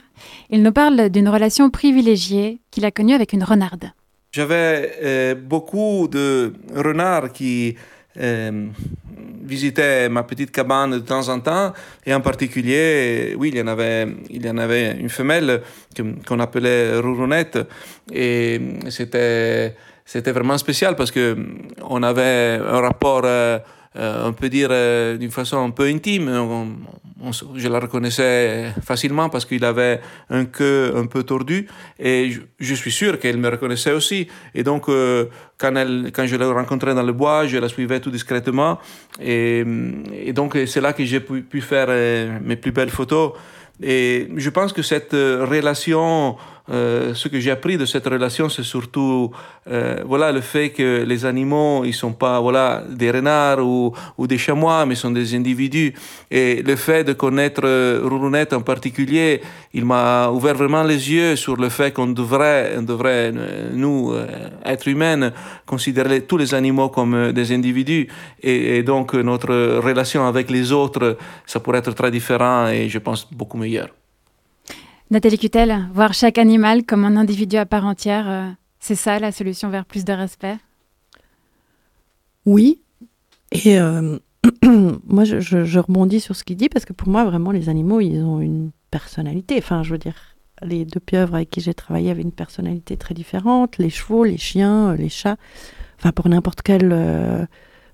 [0.50, 3.92] Il nous parle d'une relation privilégiée qu'il a connue avec une renarde.
[4.32, 7.76] J'avais euh, beaucoup de renards qui
[8.20, 8.66] euh,
[9.42, 11.72] visitaient ma petite cabane de temps en temps.
[12.04, 15.62] Et en particulier, oui, il y en avait, il y en avait une femelle
[16.26, 17.58] qu'on appelait Rourounette.
[18.12, 21.36] Et c'était, c'était vraiment spécial parce que
[21.88, 23.58] on avait un rapport euh,
[23.96, 26.30] euh, on peut dire euh, d'une façon un peu intime.
[27.30, 31.68] Se- je la reconnaissais facilement parce qu'il avait un queue un peu tordu
[31.98, 34.28] et je, suis sûr qu'elle me reconnaissait aussi.
[34.54, 35.26] Et donc, euh,
[35.58, 38.78] quand, elle, quand je l'ai rencontrée dans le bois, je la suivais tout discrètement.
[39.20, 39.64] Et,
[40.12, 43.32] et donc, c'est là que j'ai pu, pu faire euh, mes plus belles photos.
[43.82, 46.36] Et je pense que cette euh, relation,
[46.70, 49.32] euh, ce que j'ai appris de cette relation, c'est surtout
[49.68, 54.26] euh, voilà, le fait que les animaux, ils sont pas voilà, des renards ou, ou
[54.26, 55.92] des chamois, mais sont des individus.
[56.30, 59.40] Et le fait de connaître euh, Rourounette en particulier,
[59.74, 64.14] il m'a ouvert vraiment les yeux sur le fait qu'on devrait, on devrait euh, nous,
[64.64, 65.32] êtres humains,
[65.66, 68.08] considérer tous les animaux comme des individus.
[68.42, 72.98] Et, et donc, notre relation avec les autres, ça pourrait être très différent et je
[72.98, 73.88] pense beaucoup meilleur.
[75.12, 78.48] Nathalie Cutel, voir chaque animal comme un individu à part entière, euh,
[78.80, 80.56] c'est ça la solution vers plus de respect?
[82.46, 82.80] Oui.
[83.50, 84.18] Et euh,
[84.62, 88.22] moi, je, rebondis sur ce qu'il dit parce que pour moi, vraiment, les animaux, ils
[88.22, 89.58] ont une personnalité.
[89.58, 90.16] Enfin, je veux dire,
[90.62, 93.76] les deux pieuvres avec qui j'ai travaillé avaient une personnalité très différente.
[93.76, 95.36] Les chevaux, les chiens, euh, les chats.
[95.98, 97.46] Enfin, pour n'importe quelle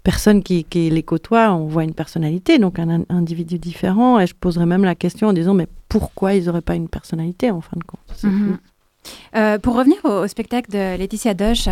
[0.05, 4.21] personne qui, qui les côtoie, on voit une personnalité, donc un individu différent.
[4.21, 7.51] Et je poserais même la question en disant, mais pourquoi ils n'auraient pas une personnalité
[7.51, 8.59] en fin de compte C'est Mhm.
[9.37, 11.69] Euh, pour revenir au, au spectacle de Laetitia Doche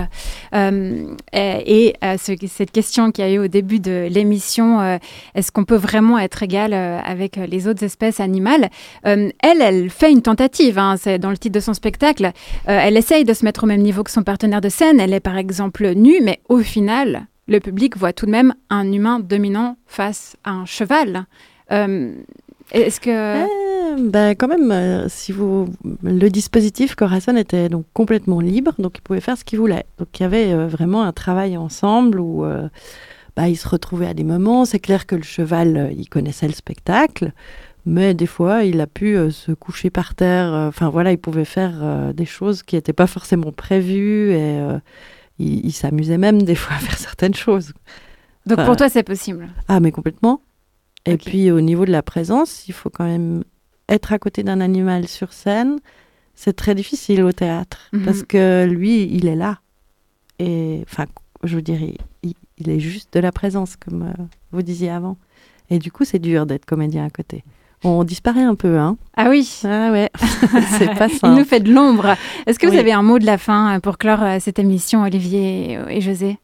[0.54, 4.80] euh, et, et à ce- cette question qu'il y a eu au début de l'émission,
[4.80, 4.96] euh,
[5.34, 8.70] est-ce qu'on peut vraiment être égal avec les autres espèces animales
[9.02, 12.30] Elle, elle fait une tentative, hein, c'est dans le titre de son spectacle.
[12.64, 14.98] Elle essaye de se mettre au même niveau que son partenaire de scène.
[14.98, 18.90] Elle est par exemple nue, mais au final, le public voit tout de même un
[18.90, 21.26] humain dominant face à un cheval.
[22.72, 23.10] Est-ce que...
[23.10, 23.46] Euh,
[23.98, 25.68] ben, quand même, euh, si vous,
[26.02, 29.86] le dispositif Corazon était donc complètement libre, donc il pouvait faire ce qu'il voulait.
[29.98, 32.68] Donc il y avait euh, vraiment un travail ensemble où euh,
[33.36, 34.64] bah, ils se retrouvaient à des moments.
[34.64, 37.32] C'est clair que le cheval, il connaissait le spectacle,
[37.86, 40.52] mais des fois, il a pu se coucher par terre.
[40.52, 44.58] Enfin voilà, il pouvait faire des choses qui n'étaient pas forcément prévues et
[45.38, 47.72] il, il s'amusait même des fois à faire certaines choses.
[48.46, 50.40] Donc Enfin, pour toi, c'est possible ah, mais complètement.
[51.06, 53.44] Et puis au niveau de la présence, il faut quand même
[53.88, 55.78] être à côté d'un animal sur scène.
[56.34, 58.04] C'est très difficile au théâtre Mhm.
[58.04, 59.60] parce que lui, il est là.
[60.38, 61.06] Et enfin,
[61.44, 64.90] je veux dire, il, il- il est juste de la présence, comme euh, vous disiez
[64.90, 65.16] avant.
[65.70, 67.44] Et du coup, c'est dur d'être comédien à côté.
[67.84, 68.96] On disparaît un peu, hein.
[69.16, 70.10] Ah oui Ah ouais,
[70.78, 71.38] c'est pas Il simple.
[71.38, 72.16] nous fait de l'ombre.
[72.46, 75.02] Est-ce que vous avez un mot de la fin euh, pour clore euh, cette émission,
[75.02, 76.38] Olivier et José?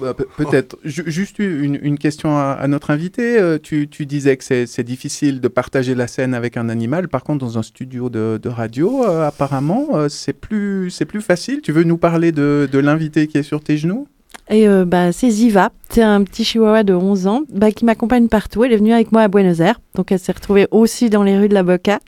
[0.00, 0.76] Bah, pe- Peut-être.
[0.84, 3.38] Ju- Juste une, question à, notre invité.
[3.38, 7.08] Euh, tu, disais que c'est difficile de partager la scène avec un animal.
[7.08, 11.60] Par contre, dans un studio de, radio, euh, apparemment, euh, c'est plus, plus facile.
[11.62, 14.06] Tu veux nous parler de, l'invité qui est sur tes genoux?
[14.50, 18.64] Bah, c'est Ziva, c'est un petit chihuahua de 11 ans bah, qui m'accompagne partout.
[18.64, 21.38] Elle est venue avec moi à Buenos Aires, donc elle s'est retrouvée aussi dans les
[21.38, 22.00] rues de la Boca.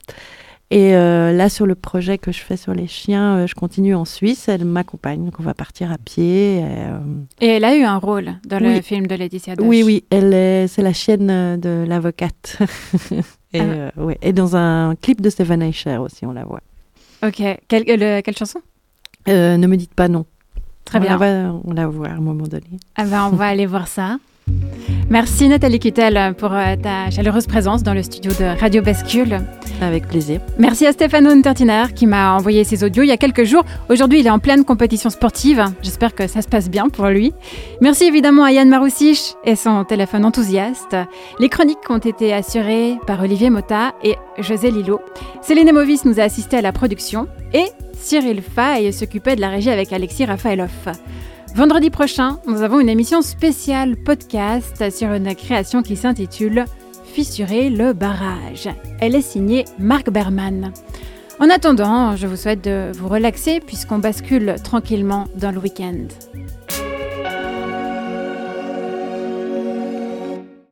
[0.71, 3.93] Et euh, là, sur le projet que je fais sur les chiens, euh, je continue
[3.93, 4.47] en Suisse.
[4.49, 6.57] Elle m'accompagne, donc on va partir à pied.
[6.57, 6.97] et, euh,
[7.39, 9.65] Et elle a eu un rôle dans le film de Laetitia Doche.
[9.67, 12.57] Oui, oui, elle est, c'est la chienne de l'avocate.
[13.53, 13.91] et, Ah.
[14.01, 14.17] ouais.
[14.23, 16.61] et dans un clip de Stephen Eicher aussi, on la voit.
[17.23, 17.41] Ok.
[17.67, 18.59] Quelle, le- quelle chanson?
[19.27, 20.25] Ne me dites pas non.
[20.83, 21.11] Très on bien.
[21.11, 21.17] La
[21.51, 22.65] voit, on la voit à un moment donné.
[22.95, 24.17] Ah ben, on va aller voir ça.
[25.15, 29.39] Merci Nathalie Kittel pour euh, ta chaleureuse présence dans le studio de Radio Bascule.
[29.79, 30.41] Avec plaisir.
[30.59, 33.63] Merci à Stéphano Untertiner qui m'a envoyé ses audios il y a quelques jours.
[33.87, 35.63] Aujourd'hui, il est en pleine compétition sportive.
[35.81, 37.31] J'espère que ça se passe bien pour lui.
[37.79, 40.97] Merci évidemment à Yann Maroussich et son téléphone enthousiaste.
[41.39, 44.99] Les chroniques ont été assurées par Olivier Mota et José Lillo.
[45.41, 49.69] Céline Movis nous a assisté à la production et Cyril Fay s'occupait de la régie
[49.69, 50.89] avec Alexis Rafaeloff.
[51.55, 56.65] Vendredi prochain, nous avons une émission spéciale podcast sur une création qui s'intitule
[57.05, 58.67] Fissurer le barrage.
[58.99, 60.73] Elle est signée Marc Berman.
[61.39, 66.07] En attendant, je vous souhaite de vous relaxer puisqu'on bascule tranquillement dans le week-end.